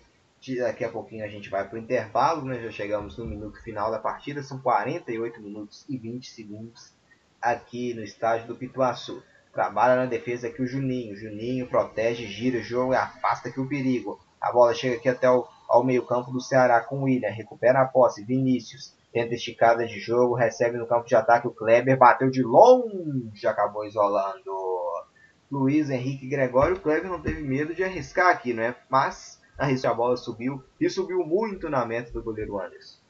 [0.58, 2.44] daqui a pouquinho a gente vai para o intervalo.
[2.46, 2.62] Né?
[2.62, 4.42] já chegamos no minuto final da partida.
[4.42, 6.92] São 48 minutos e 20 segundos
[7.40, 9.22] aqui no estádio do Pituaçu.
[9.52, 11.16] Trabalha na defesa aqui o Juninho.
[11.16, 14.18] Juninho protege, gira o jogo e afasta aqui o perigo.
[14.40, 17.30] A bola chega aqui até o ao meio campo do Ceará com o William.
[17.30, 18.22] Recupera a posse.
[18.22, 20.34] Vinícius tenta esticada de jogo.
[20.34, 21.96] Recebe no campo de ataque o Kleber.
[21.96, 23.46] Bateu de longe.
[23.46, 24.52] Acabou isolando.
[25.50, 26.76] Luiz Henrique Gregório.
[26.76, 28.76] O Kleber não teve medo de arriscar aqui, né?
[28.90, 30.62] Mas a bola subiu.
[30.78, 33.01] E subiu muito na meta do goleiro Anderson.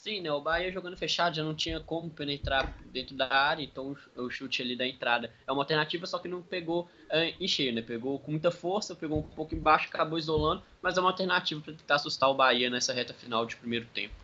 [0.00, 0.32] Sim, né?
[0.32, 4.62] O Bahia jogando fechado já não tinha como penetrar dentro da área, então o chute
[4.62, 7.82] ali da entrada é uma alternativa, só que não pegou é, em cheio, né?
[7.82, 11.74] Pegou com muita força, pegou um pouco embaixo, acabou isolando, mas é uma alternativa para
[11.74, 14.14] tentar assustar o Bahia nessa reta final de primeiro tempo.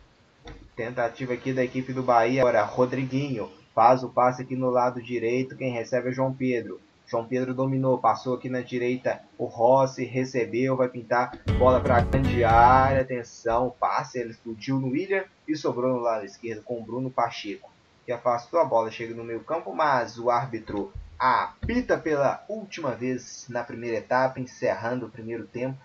[0.75, 5.55] Tentativa aqui da equipe do Bahia, agora Rodriguinho faz o passe aqui no lado direito,
[5.55, 6.81] quem recebe é João Pedro.
[7.07, 9.21] João Pedro dominou, passou aqui na direita.
[9.37, 13.01] O Rossi recebeu, vai pintar bola para a grande área.
[13.01, 17.71] Atenção, passe, ele explodiu no William e sobrou no lado esquerdo com o Bruno Pacheco,
[18.05, 23.45] que afastou a bola, chega no meio campo, mas o árbitro apita pela última vez
[23.47, 25.79] na primeira etapa, encerrando o primeiro tempo.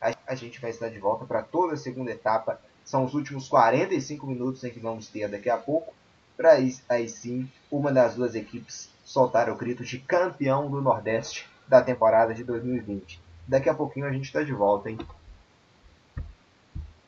[0.00, 2.60] A gente vai estar de volta para toda a segunda etapa.
[2.84, 5.92] São os últimos 45 minutos em que vamos ter daqui a pouco.
[6.36, 11.50] Para aí, aí sim, uma das duas equipes soltar o grito de campeão do Nordeste
[11.66, 13.20] da temporada de 2020.
[13.46, 14.98] Daqui a pouquinho a gente está de volta, hein?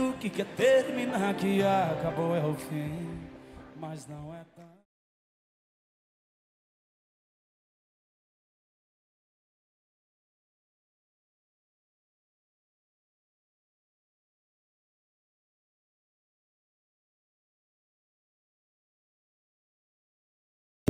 [0.00, 3.20] O que quer terminar que acabou é o fim,
[3.76, 4.71] mas não é tão...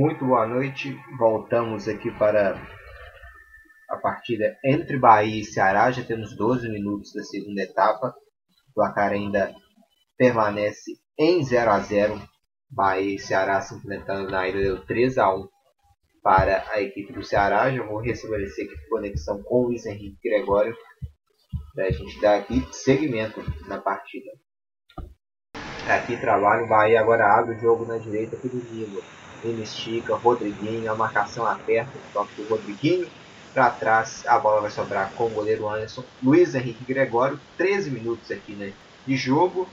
[0.01, 0.91] Muito boa noite.
[1.19, 2.59] Voltamos aqui para
[3.87, 5.91] a partida entre Bahia e Ceará.
[5.91, 8.07] Já temos 12 minutos da segunda etapa.
[8.71, 9.53] O placar ainda
[10.17, 12.19] permanece em 0 a 0.
[12.71, 15.47] Bahia e Ceará se enfrentando na ida deu 3 a 1
[16.23, 17.69] para a equipe do Ceará.
[17.69, 20.75] Já vou restabelecer aqui conexão com o Luiz Henrique Gregório
[21.75, 24.31] para a gente dar aqui seguimento na partida.
[25.87, 30.91] Aqui trabalho, o Bahia agora abre o jogo na direita para o ele estica, Rodriguinho,
[30.91, 33.07] a marcação aperta, toque do Rodriguinho.
[33.53, 36.03] Para trás, a bola vai sobrar com o goleiro Anderson.
[36.23, 38.73] Luiz Henrique Gregório, 13 minutos aqui né,
[39.05, 39.67] de jogo.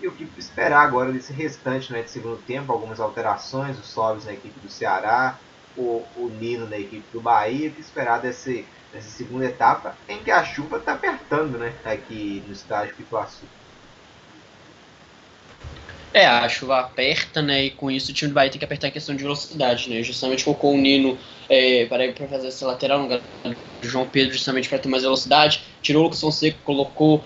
[0.00, 2.72] E o que esperar agora desse restante né, de segundo tempo?
[2.72, 5.38] Algumas alterações, o Sobres na equipe do Ceará,
[5.76, 7.68] o, o Nino na equipe do Bahia.
[7.68, 12.42] O que esperar desse, dessa segunda etapa em que a chuva está apertando né, aqui
[12.46, 13.46] no estádio Pituaçu.
[16.12, 17.66] É, a chuva aperta, né?
[17.66, 20.02] E com isso o time do Bahia tem que apertar em questão de velocidade, né?
[20.02, 21.18] Justamente colocou o Nino
[21.48, 23.06] é, para, para fazer essa lateral
[23.44, 25.62] no João Pedro, justamente para ter mais velocidade.
[25.82, 27.22] Tirou o Lucas Fonseca, colocou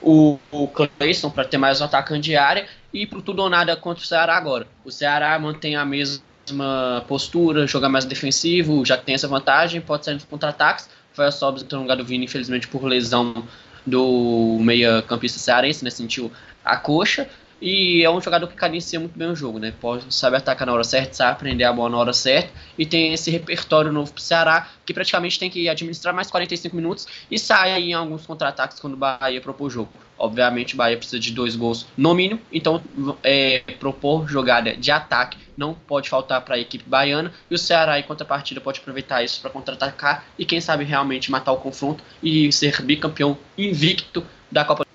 [0.00, 2.66] o, o Cleison para ter mais um atacante de área.
[2.92, 4.66] E pro tudo ou nada contra o Ceará agora.
[4.84, 10.14] O Ceará mantém a mesma postura, joga mais defensivo, já tem essa vantagem, pode sair
[10.14, 10.88] nos contra-ataques.
[11.12, 13.46] Foi Sobs entrou no lugar do Vini, infelizmente por lesão
[13.86, 15.90] do meia-campista cearense, né?
[15.90, 16.32] Sentiu
[16.64, 17.28] a coxa.
[17.60, 19.72] E é um jogador que cadencia muito bem o jogo, né?
[19.80, 22.50] Pode, sabe atacar na hora certa, sabe aprender a bola na hora certa.
[22.78, 27.06] E tem esse repertório novo pro Ceará, que praticamente tem que administrar mais 45 minutos
[27.30, 29.90] e sair em alguns contra-ataques quando o Bahia propor o jogo.
[30.18, 32.82] Obviamente, o Bahia precisa de dois gols no mínimo, então
[33.22, 37.32] é, propor jogada de ataque não pode faltar para a equipe baiana.
[37.50, 41.52] E o Ceará, em contrapartida, pode aproveitar isso para contra-atacar e, quem sabe, realmente matar
[41.52, 44.89] o confronto e ser bicampeão invicto da Copa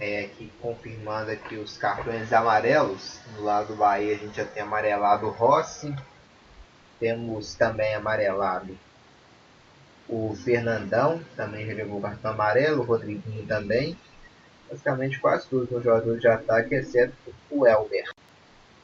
[0.00, 3.20] é, aqui confirmando aqui os cartões amarelos.
[3.36, 5.94] Do lado do Bahia a gente já tem amarelado o Rossi.
[6.98, 8.76] Temos também amarelado
[10.08, 13.96] o Fernandão, também já levou o cartão amarelo, o Rodriguinho também.
[14.68, 17.14] Basicamente quase todos os jogadores de ataque, exceto
[17.50, 18.10] o Elber.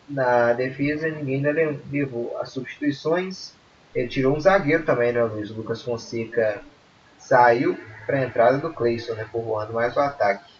[0.09, 1.51] Na defesa ninguém ainda
[1.91, 3.55] levou as substituições.
[3.95, 5.51] Ele tirou um zagueiro também, né, Luiz?
[5.51, 6.63] O Lucas Fonseca
[7.19, 10.56] saiu para a entrada do Cleison, né, povoando mais o ataque.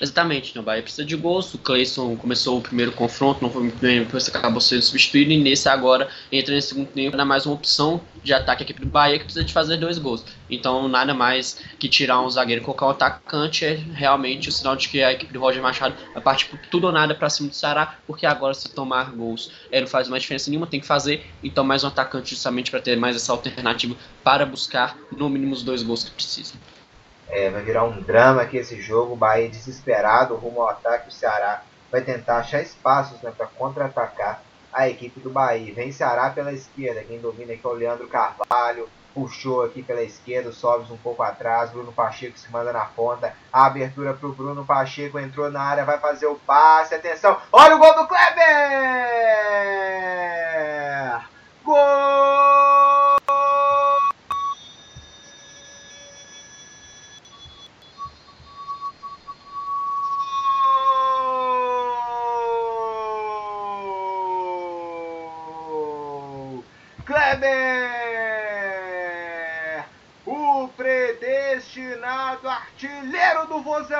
[0.00, 1.52] Exatamente, o Bahia precisa de gols.
[1.54, 5.32] O Cleison começou o primeiro confronto, não foi muito bem, depois acabou sendo substituído.
[5.32, 8.86] E nesse agora entra nesse segundo tempo, dá mais uma opção de ataque aqui do
[8.86, 10.24] Bahia que precisa de fazer dois gols.
[10.50, 14.76] Então, nada mais que tirar um zagueiro e colocar um atacante é realmente o sinal
[14.76, 17.48] de que a equipe do Roger Machado vai partir por tudo ou nada para cima
[17.48, 20.86] do Ceará, porque agora, se tomar gols, ele não faz mais diferença nenhuma, tem que
[20.86, 21.26] fazer.
[21.42, 25.62] Então, mais um atacante justamente para ter mais essa alternativa para buscar no mínimo os
[25.62, 26.54] dois gols que precisa.
[27.28, 29.16] É, vai virar um drama aqui esse jogo.
[29.16, 31.08] Bahia desesperado rumo ao ataque.
[31.08, 34.40] O Ceará vai tentar achar espaços né, para contra-atacar
[34.72, 35.74] a equipe do Bahia.
[35.74, 37.02] Vem Ceará pela esquerda.
[37.02, 38.88] Quem domina aqui é o Leandro Carvalho.
[39.14, 41.70] Puxou aqui pela esquerda, sobe um pouco atrás.
[41.70, 43.32] Bruno Pacheco se manda na ponta.
[43.50, 45.18] A abertura para o Bruno Pacheco.
[45.18, 46.94] Entrou na área, vai fazer o passe.
[46.94, 48.36] Atenção, olha o gol do Kleber!
[51.64, 53.16] Gol!
[72.48, 73.96] Artilheiro do Vozão!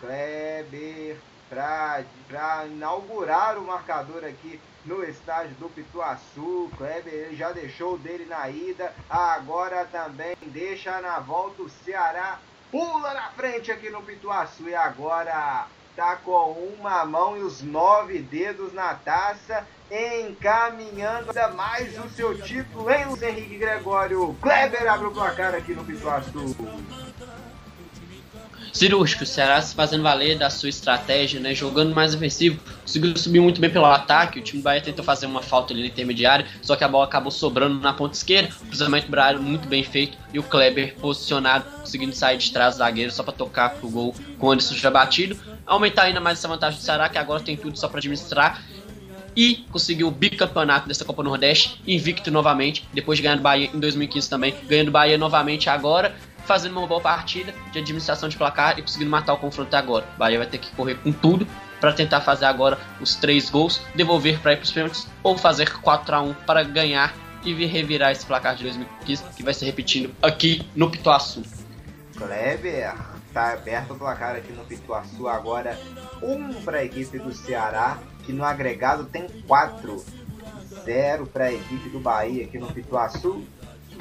[0.00, 1.16] Kleber
[1.48, 6.68] para inaugurar o marcador aqui no estádio do Pituaçu.
[6.76, 12.40] Kleber ele já deixou dele na ida, agora também deixa na volta o Ceará.
[12.72, 18.18] Pula na frente aqui no Pituaçu e agora tá com uma mão e os nove
[18.18, 24.36] dedos na taça encaminhando ainda mais o seu título em Luiz Henrique Gregório.
[24.40, 26.56] Kleber abre o placar aqui no Pituaçu.
[28.74, 33.38] Cirúrgico, o Ceará se fazendo valer da sua estratégia, né, jogando mais ofensivo, conseguiu subir
[33.38, 36.44] muito bem pelo ataque, o time do Bahia tentou fazer uma falta ali na intermediária,
[36.60, 40.18] só que a bola acabou sobrando na ponta esquerda, o cruzamento do muito bem feito,
[40.32, 44.12] e o Kleber posicionado, conseguindo sair de trás do zagueiro só para tocar pro gol
[44.40, 47.56] com o Anderson já batido, aumentar ainda mais essa vantagem do Ceará, que agora tem
[47.56, 48.60] tudo só para administrar,
[49.36, 54.28] e conseguiu o bicampeonato dessa Copa Nordeste, invicto novamente, depois de ganhar Bahia em 2015
[54.28, 58.82] também, ganhando o Bahia novamente agora, fazendo uma boa partida de administração de placar e
[58.82, 60.06] conseguindo matar o confronto agora.
[60.14, 61.46] O Bahia vai ter que correr com tudo
[61.80, 65.78] para tentar fazer agora os três gols, devolver para ir para os pênaltis ou fazer
[65.80, 70.14] 4 a 1 para ganhar e revirar esse placar de 2015 que vai se repetindo
[70.22, 71.42] aqui no Pituaçu.
[72.16, 72.94] Kleber,
[73.32, 75.78] tá aberto o placar aqui no Pituaçu agora,
[76.22, 80.24] um para a equipe do Ceará, que no agregado tem 4.
[80.82, 83.44] 0 para a equipe do Bahia aqui no Pituaçu.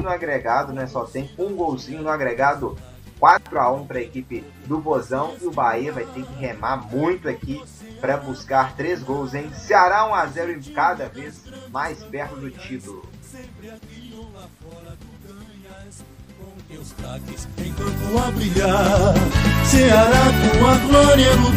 [0.01, 2.77] No agregado né, só tem um golzinho no agregado
[3.19, 5.35] 4 a 1 para a equipe do Bozão.
[5.41, 7.61] E o Bahia vai ter que remar muito aqui
[8.01, 9.49] para buscar três gols, hein?
[9.53, 13.07] Ceará 1 a 0 e cada vez mais perto do título.
[17.57, 18.09] Enquanto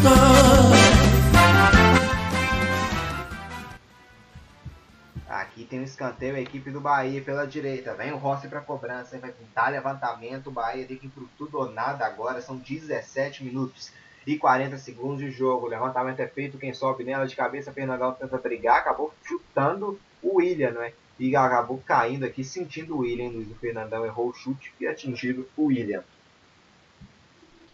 [0.07, 1.15] a.
[5.77, 7.95] tem um escanteio, a equipe do Bahia pela direita.
[7.95, 10.47] Vem o Rossi para cobrança, vai pintar levantamento.
[10.47, 12.41] O Bahia tem que ir pro tudo ou nada agora.
[12.41, 13.93] São 17 minutos
[14.27, 15.67] e 40 segundos de jogo.
[15.67, 20.37] O levantamento é feito, quem sobe nela de cabeça, Fernandão tenta brigar, acabou chutando o
[20.37, 20.93] William, né?
[21.19, 23.29] E acabou caindo aqui, sentindo o William.
[23.29, 26.03] Luiz Fernandão errou o chute e atingido o William.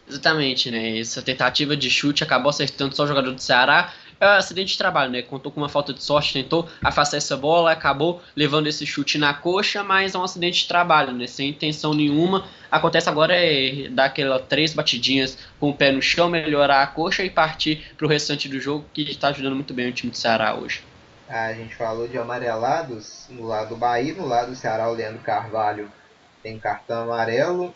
[0.07, 0.99] Exatamente, né?
[0.99, 3.93] Essa tentativa de chute acabou acertando só o jogador do Ceará.
[4.23, 5.21] É um acidente de trabalho, né?
[5.21, 9.33] Contou com uma falta de sorte, tentou afastar essa bola, acabou levando esse chute na
[9.33, 11.27] coxa, mas é um acidente de trabalho, né?
[11.27, 12.47] Sem intenção nenhuma.
[12.71, 17.21] Acontece agora é dar aquelas três batidinhas com o pé no chão, melhorar a coxa
[17.21, 20.17] e partir para o restante do jogo, que está ajudando muito bem o time do
[20.17, 20.85] Ceará hoje.
[21.27, 25.21] A gente falou de amarelados no lado do Bahia, no lado do Ceará, o Leandro
[25.21, 25.91] Carvalho
[26.41, 27.75] tem cartão amarelo.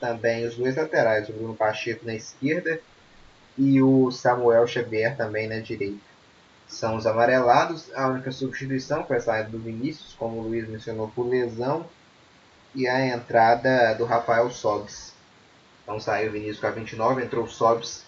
[0.00, 2.80] Também os dois laterais, o Bruno Pacheco na esquerda
[3.56, 6.04] e o Samuel Xavier também na direita.
[6.68, 7.92] São os amarelados.
[7.94, 11.86] A única substituição foi a saída do Vinícius, como o Luiz mencionou, por lesão.
[12.74, 15.14] E a entrada do Rafael Sobis.
[15.82, 18.04] Então saiu o Vinícius com a 29, entrou o Sobis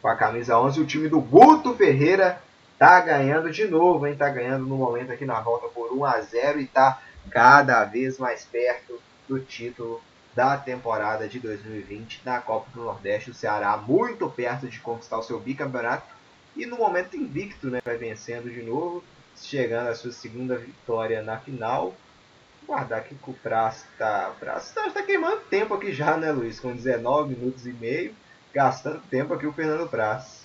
[0.00, 0.80] com a camisa 11.
[0.80, 2.40] O time do Guto Ferreira
[2.78, 4.14] tá ganhando de novo, hein?
[4.14, 8.18] Tá ganhando no momento aqui na volta por 1 a 0 e tá cada vez
[8.18, 10.00] mais perto do título
[10.34, 13.30] da temporada de 2020 na Copa do Nordeste.
[13.30, 16.06] O Ceará muito perto de conquistar o seu bicampeonato
[16.56, 17.80] e no momento invicto, né?
[17.84, 19.02] Vai vencendo de novo,
[19.36, 21.94] chegando à sua segunda vitória na final.
[22.66, 26.58] Guardar aqui que o Praça tá, Praça tá, tá queimando tempo aqui já, né, Luiz?
[26.58, 28.14] Com 19 minutos e meio,
[28.52, 30.43] gastando tempo aqui o Fernando Praça.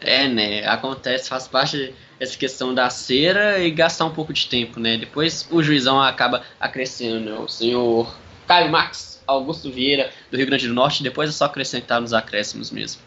[0.00, 0.66] É, né?
[0.66, 4.96] Acontece, faz parte essa questão da cera e gastar um pouco de tempo, né?
[4.96, 7.38] Depois o juizão acaba acrescentando, né?
[7.38, 8.14] O senhor
[8.46, 12.70] Caio Max Augusto Vieira, do Rio Grande do Norte, depois é só acrescentar nos acréscimos
[12.70, 13.02] mesmo.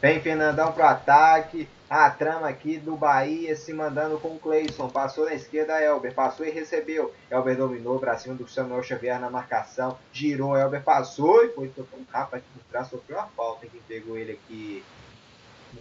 [0.00, 5.24] Vem Fernandão pro ataque, a trama aqui do Bahia se mandando com o Cleison, passou
[5.24, 9.98] na esquerda Elber, passou e recebeu, Elber dominou pra cima do Samuel Xavier na marcação,
[10.12, 13.80] girou, Elber passou e foi tocando um capa aqui por trás, sofreu a falta, quem
[13.88, 14.84] pegou ele aqui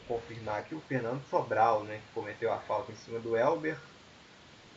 [0.07, 3.77] confirmar aqui o Fernando Sobral, né, que cometeu a falta em cima do Elber.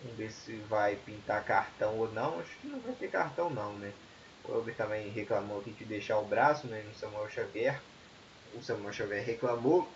[0.03, 2.40] Vamos ver se vai pintar cartão ou não.
[2.40, 3.92] Acho que não vai ter cartão não, né?
[4.44, 7.81] O Elber também reclamou aqui de deixar o braço né, no Samuel Xavier.
[8.55, 9.88] O Samuel Xavier reclamou,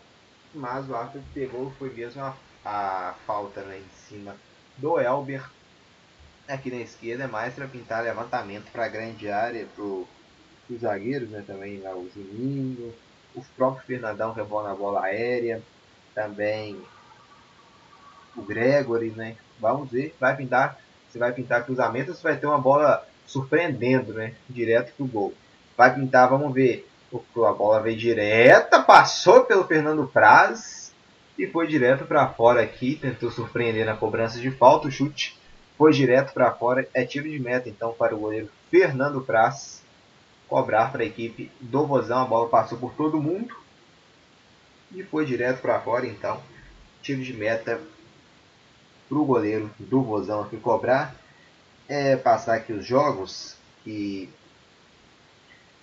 [0.54, 4.36] mas o árbitro pegou foi mesmo a, a falta né, em cima
[4.76, 5.48] do Elber.
[6.46, 11.30] Aqui na esquerda é mais para pintar levantamento para a grande área, para os zagueiros,
[11.30, 11.42] né?
[11.46, 12.94] Também lá o Juninho,
[13.34, 15.62] o próprio Fernandão rebola na bola aérea,
[16.14, 16.80] também
[18.36, 19.36] o Gregory, né?
[19.58, 20.78] Vamos ver, vai pintar,
[21.10, 24.34] se vai pintar cruzamento se vai ter uma bola surpreendendo, né?
[24.48, 25.34] Direto pro gol.
[25.76, 26.88] Vai pintar, vamos ver.
[27.12, 30.92] A bola veio direta, passou pelo Fernando Praz
[31.38, 35.38] e foi direto para fora aqui, tentou surpreender na cobrança de falta, o chute
[35.78, 39.83] foi direto para fora, é tiro de meta então para o goleiro Fernando Praz
[40.54, 42.22] cobrar para a equipe do Vozão.
[42.22, 43.56] A bola passou por todo mundo
[44.94, 46.06] e foi direto para fora.
[46.06, 46.40] Então,
[47.02, 47.80] tiro de meta
[49.08, 51.12] para o goleiro do Vozão aqui cobrar.
[51.88, 54.30] É passar aqui os jogos que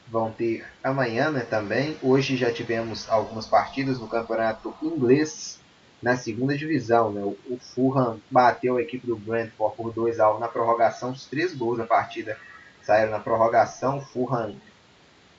[0.07, 1.97] vão ter amanhã né, também.
[2.01, 5.59] Hoje já tivemos algumas partidas no campeonato inglês
[6.01, 7.11] na segunda divisão.
[7.11, 7.21] Né?
[7.21, 11.53] O, Fulham bateu a equipe do Brentford por 2 a 1 na prorrogação, os três
[11.53, 12.39] gols da partida
[12.83, 14.01] saíram na prorrogação.
[14.01, 14.55] Fulham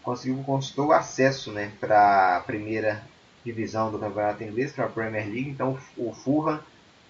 [0.02, 3.02] conseguiu conquistou o acesso né, para a primeira
[3.44, 5.50] divisão do campeonato inglês, para a Premier League.
[5.50, 6.60] Então o Fulham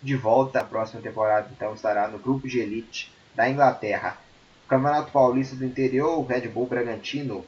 [0.03, 4.19] de volta à próxima temporada então estará no grupo de elite da Inglaterra.
[4.67, 7.45] O Campeonato Paulista do Interior, o Red Bull Bragantino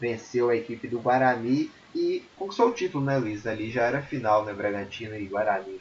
[0.00, 3.46] venceu a equipe do Guarani e conquistou o título, né, Luiz?
[3.46, 5.80] Ali já era final, né, Bragantino e Guarani.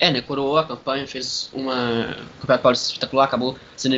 [0.00, 0.22] É, né?
[0.22, 3.94] Coroou a campanha, fez uma campeonato paulista espetacular, acabou sendo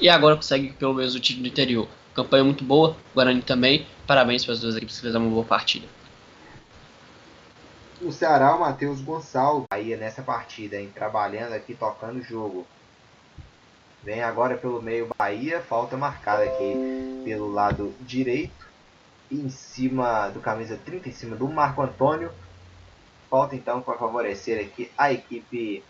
[0.00, 1.86] e agora consegue pelo menos o título do interior.
[2.14, 3.86] Campanha muito boa, Guarani também.
[4.06, 5.86] Parabéns para as duas equipes que fizeram uma boa partida.
[8.00, 12.66] O Ceará, o Matheus Gonçalves, aí nessa partida, hein, trabalhando aqui, tocando o jogo.
[14.02, 18.66] Vem agora pelo meio Bahia, falta marcada aqui pelo lado direito.
[19.30, 22.32] Em cima do camisa 30, em cima do Marco Antônio
[23.32, 25.82] falta então para favorecer aqui a equipe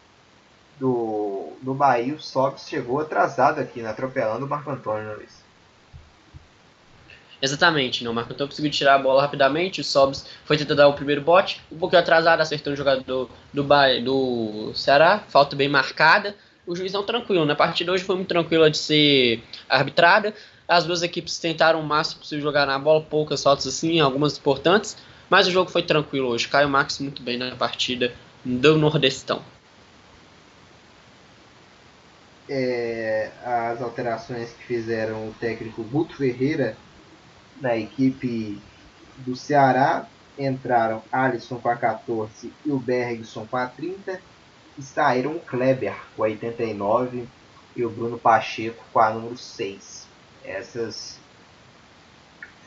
[0.78, 2.14] do, do Bahia.
[2.14, 5.42] O Sobs chegou atrasado aqui, né, atropelando o Marco Antônio, né, Luiz.
[7.42, 8.12] Exatamente, não.
[8.12, 11.20] o Marco Antônio conseguiu tirar a bola rapidamente, o Sobs foi tentar dar o primeiro
[11.20, 16.36] bote, um pouquinho atrasado, acertando o jogador do, Bahia, do Ceará, falta bem marcada.
[16.64, 20.32] O juizão tranquilo, na partida hoje foi muito tranquila de ser arbitrada.
[20.68, 24.96] As duas equipes tentaram o máximo possível jogar na bola, poucas faltas assim, algumas importantes,
[25.32, 26.46] mas o jogo foi tranquilo hoje.
[26.46, 28.12] Caio Max muito bem na partida
[28.44, 29.42] do Nordestão.
[32.46, 36.76] É, as alterações que fizeram o técnico Guto Ferreira
[37.62, 38.60] na equipe
[39.16, 40.06] do Ceará
[40.38, 44.20] entraram Alisson com a 14 e o Bergson com a 30
[44.76, 47.26] e saíram o Kleber com a 89
[47.74, 50.06] e o Bruno Pacheco com a número 6.
[50.44, 51.21] Essas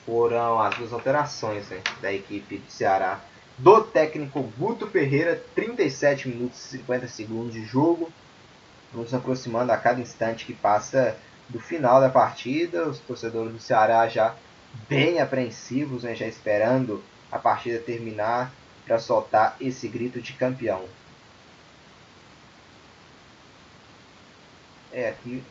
[0.06, 3.20] foram as duas alterações né, da equipe do Ceará.
[3.58, 8.12] Do técnico Guto Ferreira, 37 minutos e 50 segundos de jogo.
[8.94, 11.18] Nos aproximando a cada instante que passa
[11.50, 12.88] do final da partida.
[12.88, 14.36] Os torcedores do Ceará já
[14.88, 18.54] bem apreensivos, né, já esperando a partida terminar
[18.86, 20.86] para soltar esse grito de campeão.
[24.92, 25.44] É, aqui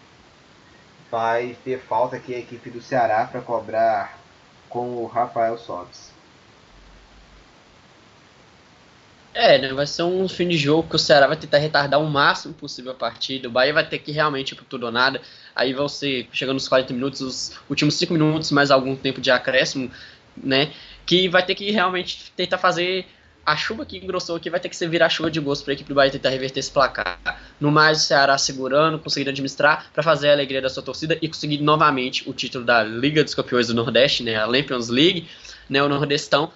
[1.11, 4.24] vai ter falta aqui a equipe do Ceará para cobrar
[4.75, 6.13] com o Rafael Sobis.
[9.33, 9.73] É, né?
[9.73, 12.91] Vai ser um fim de jogo que o Ceará vai tentar retardar o máximo possível
[12.91, 13.47] a partida.
[13.47, 15.21] O Bahia vai ter que realmente ir pro tudo ou nada.
[15.55, 19.31] Aí vão ser, chegando nos 40 minutos, os últimos 5 minutos, mais algum tempo de
[19.31, 19.91] acréscimo,
[20.37, 20.73] né?
[21.07, 23.07] Que vai ter que realmente tentar fazer
[23.45, 25.75] a chuva que engrossou aqui vai ter que ser virar chuva de gosto para a
[25.75, 27.19] equipe do Bahia tentar reverter esse placar.
[27.61, 31.29] No mais, o Ceará segurando, conseguindo administrar para fazer a alegria da sua torcida e
[31.29, 35.29] conseguir novamente o título da Liga dos Campeões do Nordeste, né, a Champions League,
[35.69, 36.53] né, o Nordestão,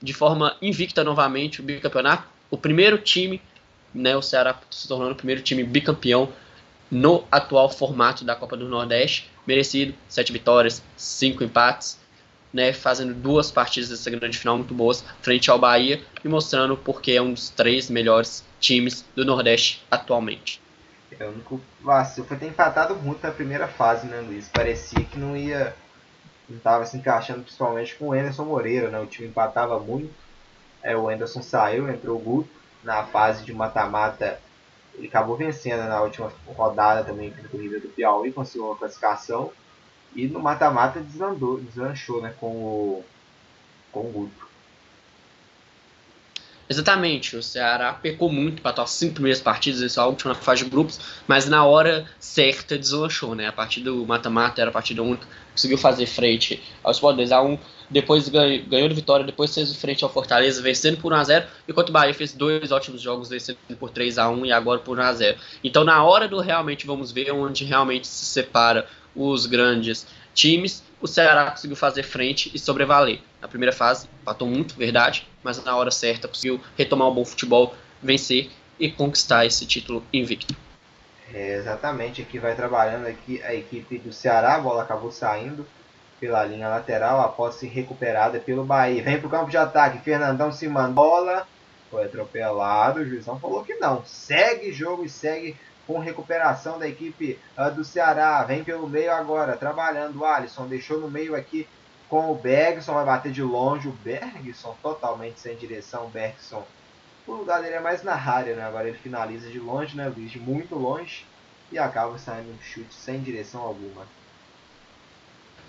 [0.00, 2.24] de forma invicta novamente o bicampeonato.
[2.50, 3.42] O primeiro time,
[3.92, 6.32] né, o Ceará se tornando o primeiro time bicampeão
[6.90, 11.98] no atual formato da Copa do Nordeste, merecido, sete vitórias, cinco empates,
[12.52, 17.12] né, fazendo duas partidas dessa grande final muito boas frente ao Bahia e mostrando porque
[17.12, 20.60] é um dos três melhores times do Nordeste atualmente.
[21.18, 24.48] É, o único vacilo foi ter empatado muito na primeira fase, né, Luiz?
[24.48, 25.74] Parecia que não ia.
[26.48, 29.00] não estava se encaixando principalmente com o Anderson Moreira, né?
[29.00, 30.12] O time empatava muito.
[30.82, 32.50] É, o Anderson saiu, entrou o Guto.
[32.84, 34.40] Na fase de mata-mata,
[34.94, 39.52] ele acabou vencendo na última rodada também pela corrida do Piauí, conseguiu uma classificação.
[40.14, 43.04] E no mata-mata desandou, deslanchou né, com o,
[43.92, 44.48] com o Guto.
[46.70, 51.00] Exatamente, o Ceará pecou muito para as cinco primeiras partidas, essa última fase de grupos,
[51.26, 53.46] mas na hora certa deslanchou, né?
[53.46, 58.28] A partida do mata-mata era a partida única, conseguiu fazer frente ao Sport 2x1, depois
[58.28, 62.12] ganhou, ganhou de vitória, depois fez frente ao Fortaleza, vencendo por 1x0, enquanto o Bahia
[62.12, 65.38] fez dois ótimos jogos, vencendo por 3x1 e agora por 1x0.
[65.64, 68.86] Então na hora do realmente vamos ver onde realmente se separa
[69.18, 73.20] os grandes times, o Ceará conseguiu fazer frente e sobrevaler.
[73.40, 77.74] Na primeira fase, empatou muito, verdade, mas na hora certa conseguiu retomar um bom futebol,
[78.00, 80.54] vencer e conquistar esse título invicto.
[81.34, 85.66] É, exatamente, aqui vai trabalhando aqui a equipe do Ceará, a bola acabou saindo
[86.18, 89.02] pela linha lateral após ser recuperada pelo Bahia.
[89.02, 91.46] Vem para o campo de ataque, Fernandão se manda bola,
[91.90, 94.04] foi atropelado, o juizão falou que não.
[94.04, 95.56] Segue jogo e segue
[95.88, 98.44] com recuperação da equipe uh, do Ceará.
[98.44, 100.68] Vem pelo meio agora, trabalhando o Alisson.
[100.68, 101.66] Deixou no meio aqui
[102.10, 102.92] com o Bergson.
[102.92, 106.04] Vai bater de longe o Bergson, totalmente sem direção.
[106.04, 106.64] O Bergson,
[107.26, 108.64] o lugar dele é mais na área, né?
[108.64, 110.30] Agora ele finaliza de longe, né, Luiz?
[110.30, 111.24] De muito longe.
[111.72, 114.06] E acaba saindo um chute sem direção alguma.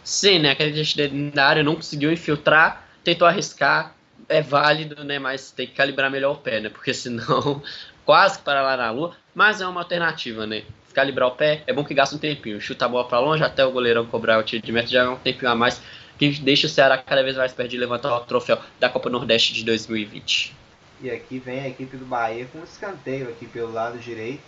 [0.03, 0.51] Sim, né?
[0.51, 3.95] Aquele chute da área não conseguiu infiltrar, tentou arriscar.
[4.27, 5.17] É válido, né?
[5.17, 6.67] Mas tem que calibrar melhor o pé, né?
[6.67, 7.63] Porque senão
[8.09, 10.63] quase para lá na lua, mas é uma alternativa, né?
[10.95, 12.59] Calibrar o pé, é bom que gasta um tempinho.
[12.59, 15.07] Chuta a bola para longe até o goleirão cobrar o tiro de meta já é
[15.07, 15.79] um tempinho a mais
[16.17, 19.53] que deixa o Ceará cada vez mais perto de levantar o troféu da Copa Nordeste
[19.53, 20.55] de 2020.
[21.03, 24.41] E aqui vem a equipe do Bahia com um escanteio aqui pelo lado direito.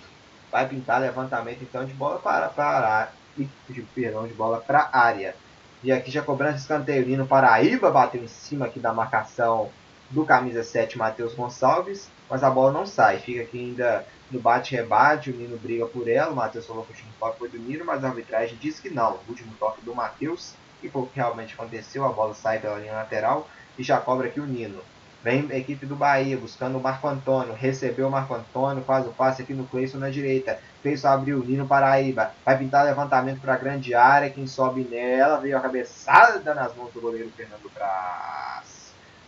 [0.52, 5.36] Vai pintar levantamento então de bola para para de perdão, de bola para área.
[5.84, 9.70] E aqui já cobrando escanteio, Nino Paraíba bateu em cima aqui da marcação
[10.12, 13.20] do camisa 7 Matheus Gonçalves mas a bola não sai.
[13.20, 16.96] Fica aqui ainda no bate-rebate, o Nino briga por ela, o Matheus falou que o
[16.96, 19.16] último toque foi do Nino, mas a arbitragem diz que não.
[19.16, 22.80] O último toque do Matheus, e foi o que realmente aconteceu, a bola sai pela
[22.80, 24.82] linha lateral e já cobra aqui o Nino.
[25.22, 27.54] Vem a equipe do Bahia buscando o Marco Antônio.
[27.54, 30.58] Recebeu o Marco Antônio, faz o passe aqui no Cleison na direita.
[30.82, 32.32] Fez abriu o Nino Paraíba.
[32.44, 34.32] Vai pintar levantamento para a grande área.
[34.32, 38.71] Quem sobe nela veio a cabeçada nas mãos do goleiro Fernando Braz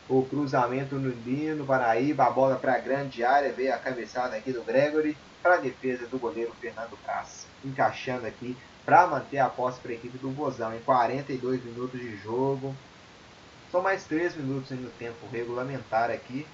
[0.10, 4.52] o cruzamento no Lino Paraíba, a bola para a grande área, veio a cabeçada aqui
[4.52, 9.80] do Gregory para a defesa do goleiro Fernando Praça, encaixando aqui para manter a posse
[9.80, 12.76] para a equipe do Bozão em 42 minutos de jogo.
[13.72, 16.46] São mais 3 minutos no tempo regulamentar aqui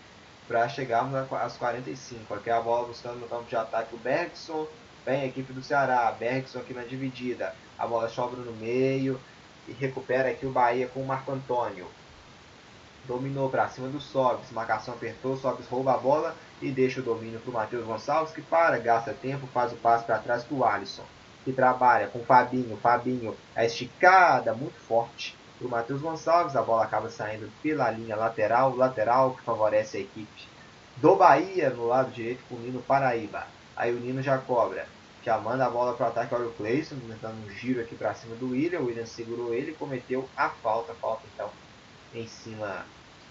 [0.48, 2.34] para chegarmos às 45.
[2.34, 4.68] Aqui a bola buscando no campo de ataque o Bergson,
[5.04, 9.20] vem a equipe do Ceará, Bergson aqui na dividida, a bola sobra no meio
[9.68, 11.88] e recupera aqui o Bahia com o Marco Antônio
[13.10, 17.40] dominou para cima do Sobs, marcação apertou, Sobs rouba a bola e deixa o domínio
[17.40, 20.64] para o Matheus Gonçalves, que para, gasta tempo, faz o passe para trás para o
[20.64, 21.04] Alisson,
[21.44, 26.62] que trabalha com o Fabinho, Fabinho, a esticada muito forte para o Matheus Gonçalves, a
[26.62, 30.48] bola acaba saindo pela linha lateral, lateral que favorece a equipe
[30.98, 33.48] do Bahia no lado direito com o Nino Paraíba.
[33.76, 34.86] Aí o Nino já cobra.
[35.24, 38.14] Já manda a bola para o ataque, olha o Cleison, tentando um giro aqui para
[38.14, 38.80] cima do William.
[38.80, 40.94] O William segurou ele e cometeu a falta.
[40.94, 41.50] Falta então
[42.14, 42.86] em cima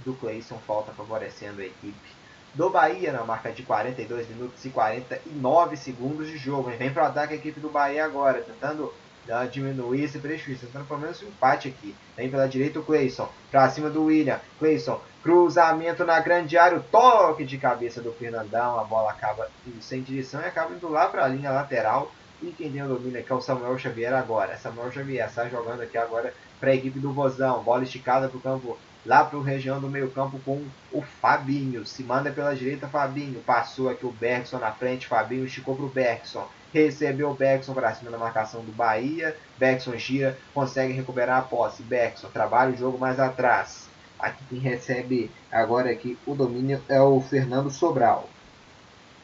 [0.04, 2.18] do Cleison, falta favorecendo a equipe
[2.54, 6.70] do Bahia na marca de 42 minutos e 49 segundos de jogo.
[6.70, 10.86] Vem para o ataque a equipe do Bahia agora, tentando uh, diminuir esse prejuízo, tentando
[10.86, 11.94] pelo menos um empate aqui.
[12.16, 14.40] Vem pela direita o Cleison, para cima do William.
[14.58, 18.78] Cleison, cruzamento na grande área, o toque de cabeça do Fernandão.
[18.78, 19.48] A bola acaba
[19.80, 22.10] sem direção e acaba indo lá para a linha lateral.
[22.40, 24.56] E quem tem o domínio aqui é o Samuel Xavier agora.
[24.56, 27.62] Samuel Xavier está jogando aqui agora para a equipe do Vozão.
[27.64, 31.84] Bola esticada para o campo lá para o região do meio campo com o Fabinho.
[31.86, 33.40] Se manda pela direita, Fabinho.
[33.40, 36.46] Passou aqui o Bergson na frente, Fabinho esticou para o Bergson.
[36.72, 39.36] Recebeu o Bergson para cima da marcação do Bahia.
[39.56, 41.82] Bergson gira, consegue recuperar a posse.
[41.82, 43.88] Bergson trabalha o jogo mais atrás.
[44.18, 48.28] Aqui quem recebe agora aqui o domínio é o Fernando Sobral.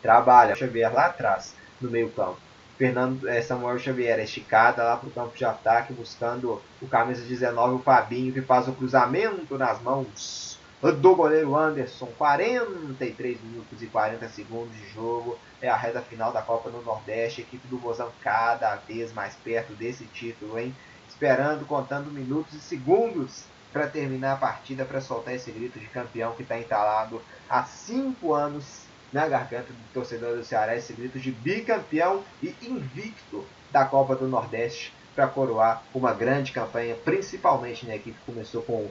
[0.00, 2.43] Trabalha Xavier lá atrás, no meio campo.
[2.76, 7.76] Fernando é, Samuel Xavier esticada lá para o campo de ataque, buscando o camisa 19,
[7.76, 10.58] o Fabinho, que faz o cruzamento nas mãos
[10.92, 12.06] do goleiro Anderson.
[12.18, 15.38] 43 minutos e 40 segundos de jogo.
[15.62, 17.40] É a reta final da Copa do Nordeste.
[17.40, 20.74] Equipe do Bozão cada vez mais perto desse título, hein?
[21.08, 26.32] Esperando, contando minutos e segundos para terminar a partida, para soltar esse grito de campeão
[26.34, 28.84] que está entalado há cinco anos
[29.14, 34.26] na garganta do torcedor do Ceará esse grito de bicampeão e invicto da Copa do
[34.26, 38.90] Nordeste para coroar uma grande campanha, principalmente né, que começou com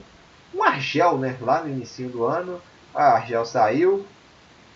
[0.54, 2.58] um Argel né, lá no início do ano.
[2.94, 4.06] A Argel saiu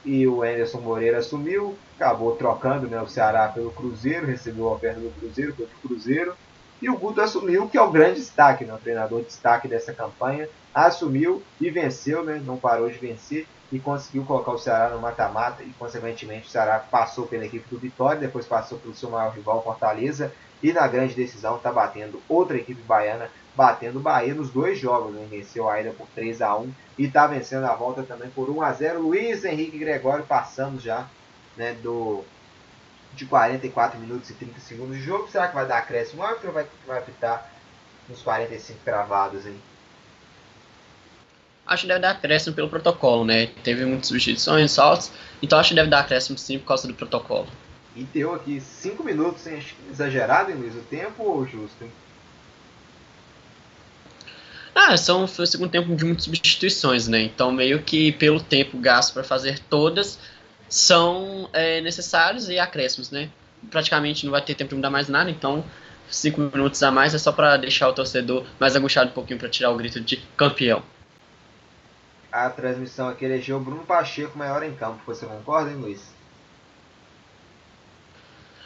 [0.05, 5.01] e o Anderson Moreira assumiu, acabou trocando né, o Ceará pelo Cruzeiro, recebeu a oferta
[5.01, 6.35] do Cruzeiro, foi pro Cruzeiro.
[6.83, 10.47] E o Guto assumiu, que é o grande destaque, né, o treinador destaque dessa campanha,
[10.75, 15.63] assumiu e venceu, né, não parou de vencer e conseguiu colocar o Ceará no mata-mata
[15.63, 19.63] e, consequentemente, o Ceará passou pela equipe do Vitória, depois passou pelo seu maior rival,
[19.63, 24.79] Fortaleza, e na grande decisão está batendo outra equipe baiana, batendo o Bahia nos dois
[24.79, 25.15] jogos.
[25.15, 25.27] Né?
[25.31, 28.63] Venceu a ida por 3 a 1 e está vencendo a volta também por 1
[28.63, 31.07] a 0 Luiz Henrique Gregório, passamos já
[31.57, 32.25] né, do
[33.15, 35.29] de 44 minutos e 30 segundos de jogo.
[35.29, 36.23] Será que vai dar acréscimo?
[36.23, 37.51] O vai, vai apitar
[38.09, 39.59] nos 45 cravados aí
[41.69, 43.47] acho que deve dar acréscimo pelo protocolo, né?
[43.63, 45.13] Teve muitas substituições, saltos,
[45.43, 47.47] então acho que deve dar acréscimo sim por causa do protocolo.
[47.95, 49.63] E deu aqui 5 minutos, hein?
[49.91, 50.75] exagerado, hein, Luiz?
[50.75, 51.93] O tempo ou justo, hein?
[54.75, 57.21] Ah, são, foi o segundo tempo de muitas substituições, né?
[57.21, 60.19] Então, meio que pelo tempo gasto para fazer todas,
[60.69, 63.29] são é, necessários e acréscimos, né?
[63.71, 65.65] Praticamente não vai ter tempo de mudar mais nada, então
[66.09, 69.49] cinco minutos a mais é só para deixar o torcedor mais angustiado um pouquinho para
[69.49, 70.83] tirar o grito de campeão
[72.31, 75.01] a transmissão aqui elegeu o Bruno Pacheco maior em campo.
[75.07, 76.19] Você concorda, hein, Luiz?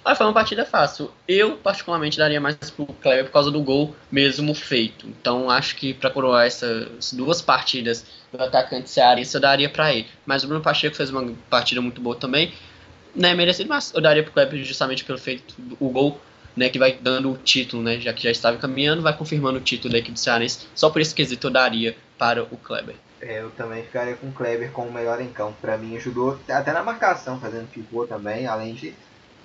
[0.04, 1.12] Ah, foi uma partida fácil.
[1.28, 5.06] Eu, particularmente, daria mais pro Kleber por causa do gol mesmo feito.
[5.06, 10.08] Então, acho que para coroar essas duas partidas do atacante cearense, eu daria para ele.
[10.26, 12.52] Mas o Bruno Pacheco fez uma partida muito boa também.
[13.14, 16.20] Né, merecido, mas eu daria pro Kleber justamente pelo feito o gol,
[16.56, 19.62] né, que vai dando o título, né, já que já estava caminhando, vai confirmando o
[19.62, 20.66] título da equipe cearense.
[20.74, 22.96] Só por esse quesito eu daria para o Kleber.
[23.22, 25.56] É, eu também ficaria com o Kleber como melhor em campo.
[25.60, 28.94] Para mim ajudou até na marcação, fazendo pivô também, além de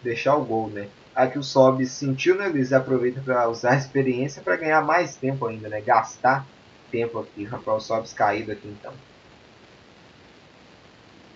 [0.02, 0.88] deixar o gol, né?
[1.14, 2.74] Aqui o Sob sentiu, né, Luiz?
[2.74, 5.80] Aproveita para usar a experiência para ganhar mais tempo ainda, né?
[5.80, 6.44] Gastar
[6.92, 7.44] tempo aqui.
[7.44, 8.94] Rafael Sobis caído aqui então.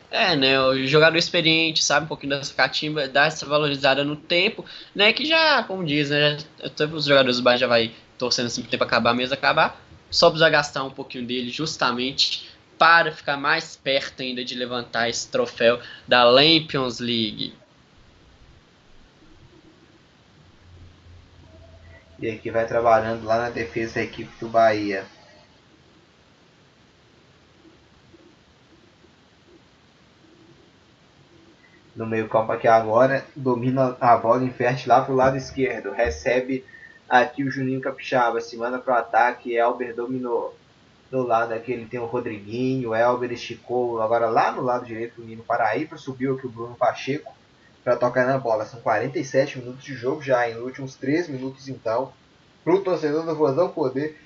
[0.09, 4.65] É, né, o jogador experiente, sabe um pouquinho dessa catimba, dá essa valorizada no tempo,
[4.93, 6.37] né, que já, como diz, né,
[6.75, 9.81] todos os jogadores do Bahia já vai torcendo assim pro tempo acabar, mesmo acabar,
[10.11, 15.27] só precisa gastar um pouquinho dele justamente para ficar mais perto ainda de levantar esse
[15.29, 17.53] troféu da Champions League.
[22.19, 25.05] E aqui vai trabalhando lá na defesa da equipe do Bahia.
[31.95, 35.91] No meio campo aqui agora, domina a bola inferte lá para o lado esquerdo.
[35.91, 36.63] Recebe
[37.11, 39.53] Aqui o Juninho Capixaba se manda para o ataque.
[39.53, 40.55] Elber dominou.
[41.09, 42.91] Do lado aqui ele tem o Rodriguinho.
[42.91, 45.97] O Elber esticou agora lá no lado direito o Nino Paraíba.
[45.97, 47.35] Subiu aqui o Bruno Pacheco
[47.83, 48.63] para tocar na bola.
[48.63, 50.49] São 47 minutos de jogo já.
[50.49, 52.13] Em últimos 3 minutos então.
[52.63, 54.17] Para o torcedor do Vozão poder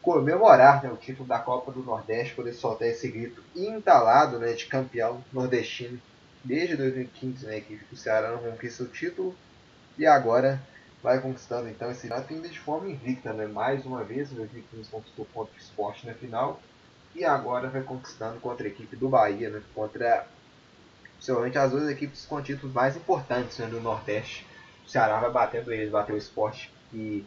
[0.00, 2.36] comemorar né, o título da Copa do Nordeste.
[2.36, 6.00] Poder soltar esse grito entalado né, de campeão nordestino.
[6.44, 9.34] Desde 2015 né, que o Ceará não conquista o título.
[9.98, 10.62] E agora
[11.02, 13.46] vai conquistando então esse campeonato ainda de forma invicta, né?
[13.46, 16.60] Mais uma vez, o 2015 conquistou contra o Sport na final
[17.14, 19.62] e agora vai conquistando contra a equipe do Bahia, né?
[19.74, 20.26] Contra
[21.16, 24.46] possivelmente as duas equipes com títulos mais importantes né, do Nordeste
[24.90, 27.24] Ceará vai batendo eles, bateu o esporte que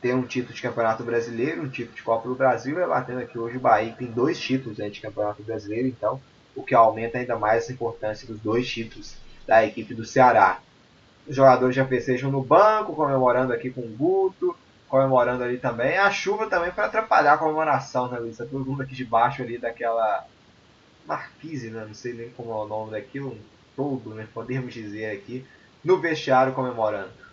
[0.00, 3.38] tem um título de campeonato brasileiro, um título de Copa do Brasil, vai batendo aqui
[3.38, 6.20] hoje o Bahia, que tem dois títulos né, de campeonato brasileiro, então
[6.56, 10.60] o que aumenta ainda mais essa importância dos dois títulos da equipe do Ceará.
[11.28, 14.56] Jogadores já festejam no banco, comemorando aqui com o Guto,
[14.88, 15.98] comemorando ali também.
[15.98, 18.38] A chuva também para atrapalhar a comemoração, né, Luiz?
[18.38, 20.26] Tá todo mundo aqui debaixo ali daquela
[21.06, 21.84] marquise, né?
[21.86, 23.38] Não sei nem como é o nome daquilo, um
[23.76, 24.26] todo, né?
[24.32, 25.44] Podemos dizer aqui,
[25.84, 27.28] no vestiário comemorando.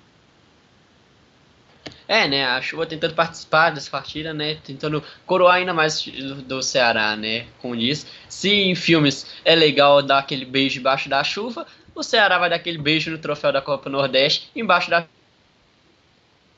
[2.07, 2.45] É, né?
[2.45, 4.55] A chuva tentando participar dessa partida, né?
[4.63, 7.47] Tentando coroar ainda mais do, do Ceará, né?
[7.61, 8.05] Como diz.
[8.29, 11.65] Se em filmes é legal dar aquele beijo embaixo da chuva,
[11.95, 15.05] o Ceará vai dar aquele beijo no troféu da Copa Nordeste embaixo da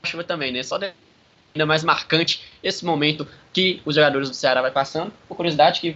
[0.03, 0.63] chuva também, né?
[0.63, 5.13] Só ainda mais marcante esse momento que os jogadores do Ceará vai passando.
[5.27, 5.95] Por curiosidade que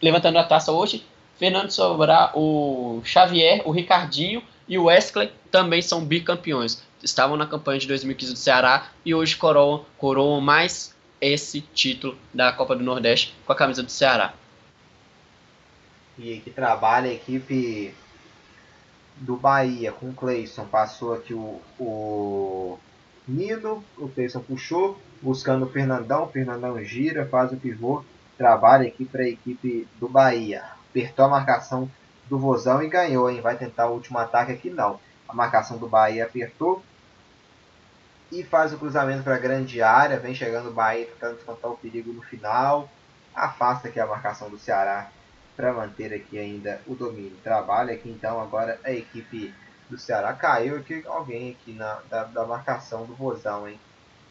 [0.00, 1.06] levantando a taça hoje,
[1.38, 7.80] Fernando Sobrar, o Xavier, o Ricardinho e o Wesley também são bicampeões estavam na campanha
[7.80, 13.34] de 2015 do Ceará e hoje coroam, coroam mais esse título da Copa do Nordeste
[13.44, 14.34] com a camisa do Ceará.
[16.18, 17.94] E que trabalha a equipe
[19.16, 20.64] do Bahia com o Cleison.
[20.66, 22.78] Passou aqui o, o
[23.26, 26.24] Nino, o Cleison puxou, buscando o Fernandão.
[26.24, 28.04] O Fernandão gira, faz o pivô,
[28.36, 30.64] trabalha aqui para a equipe do Bahia.
[30.90, 31.90] Apertou a marcação
[32.28, 33.40] do Vozão e ganhou, hein?
[33.40, 34.98] Vai tentar o último ataque aqui, não.
[35.28, 36.82] A marcação do Bahia apertou,
[38.32, 41.76] e faz o cruzamento para a grande área, vem chegando o Bahia tentando descontar o
[41.76, 42.88] perigo no final,
[43.34, 45.10] afasta aqui a marcação do Ceará
[45.56, 47.36] para manter aqui ainda o domínio.
[47.42, 49.54] Trabalha aqui então agora a equipe
[49.88, 50.32] do Ceará.
[50.32, 53.78] Caiu aqui alguém aqui na, da, da marcação do Rosão, hein?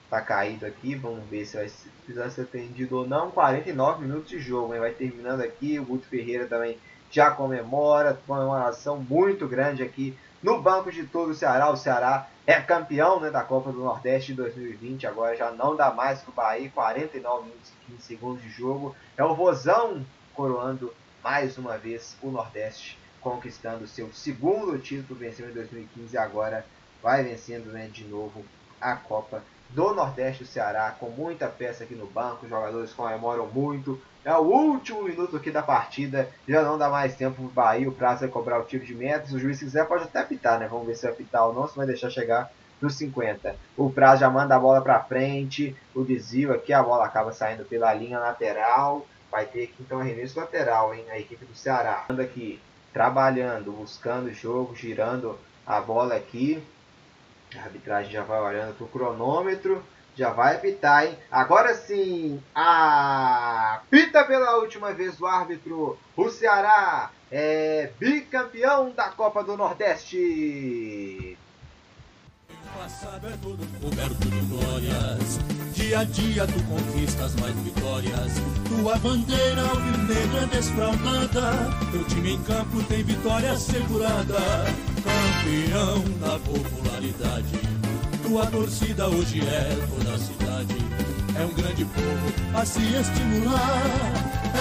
[0.09, 1.71] Tá caído aqui, vamos ver se vai
[2.05, 3.31] precisar ser atendido ou não.
[3.31, 4.79] 49 minutos de jogo, hein?
[4.79, 6.77] Vai terminando aqui, o Guto Ferreira também
[7.09, 11.69] já comemora, comemoração muito grande aqui no banco de todo o Ceará.
[11.69, 15.05] O Ceará é campeão né, da Copa do Nordeste de 2020.
[15.05, 16.71] Agora já não dá mais para o Bahia.
[16.73, 18.95] 49 minutos e 15 segundos de jogo.
[19.15, 20.03] É o Vozão
[20.33, 20.93] coroando
[21.23, 25.19] mais uma vez o Nordeste, conquistando seu segundo título.
[25.19, 26.65] Venceu em 2015 e agora
[27.01, 28.43] vai vencendo né, de novo
[28.79, 32.43] a Copa do Nordeste do Ceará, com muita peça aqui no banco.
[32.43, 34.01] Os jogadores comemoram muito.
[34.23, 36.29] É o último minuto aqui da partida.
[36.47, 37.89] Já não dá mais tempo para o Bahia.
[37.89, 39.29] O prazo é cobrar o tiro de metas.
[39.29, 40.67] Se o juiz quiser, pode até apitar, né?
[40.67, 41.67] Vamos ver se vai apitar ou não.
[41.67, 42.51] Se vai deixar chegar
[42.81, 43.55] nos 50.
[43.77, 45.75] O prazo já manda a bola para frente.
[45.95, 49.07] O desvio aqui, a bola acaba saindo pela linha lateral.
[49.31, 51.05] Vai ter aqui então arremesso lateral, hein?
[51.09, 52.05] A equipe do Ceará.
[52.09, 52.59] Anda aqui
[52.91, 56.61] trabalhando, buscando o jogo, girando a bola aqui.
[57.55, 59.81] A arbitragem já vai olhando para o cronômetro.
[60.17, 61.17] Já vai apitar, hein?
[61.31, 65.97] Agora sim, apita pela última vez o árbitro.
[66.17, 71.37] O Ceará é bicampeão da Copa do Nordeste.
[72.77, 75.60] Passado é todo coberto de glórias.
[75.91, 78.31] Dia a dia tu conquistas mais vitórias.
[78.69, 81.51] Tua bandeira alvinegra desfraldada.
[81.91, 84.39] Teu time em campo tem vitória assegurada.
[85.03, 87.59] Campeão da popularidade
[88.23, 90.77] tua torcida hoje é toda a cidade.
[91.37, 93.83] É um grande povo a se estimular.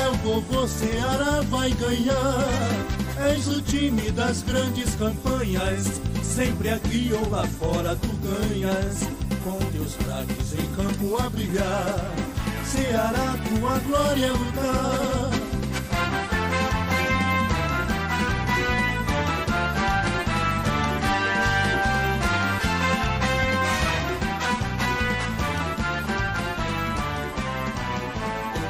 [0.02, 3.28] É o povo Ceará vai ganhar.
[3.30, 6.00] És o time das grandes campanhas.
[6.24, 9.29] Sempre aqui ou lá fora tu ganhas.
[9.42, 12.14] Com teus craques em campo a brilhar.
[12.64, 15.50] Ceará, tua glória é lutar.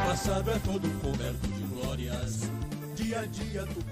[0.07, 2.51] passado é todo coberto de glórias.
[2.95, 3.85] Dia a dia tu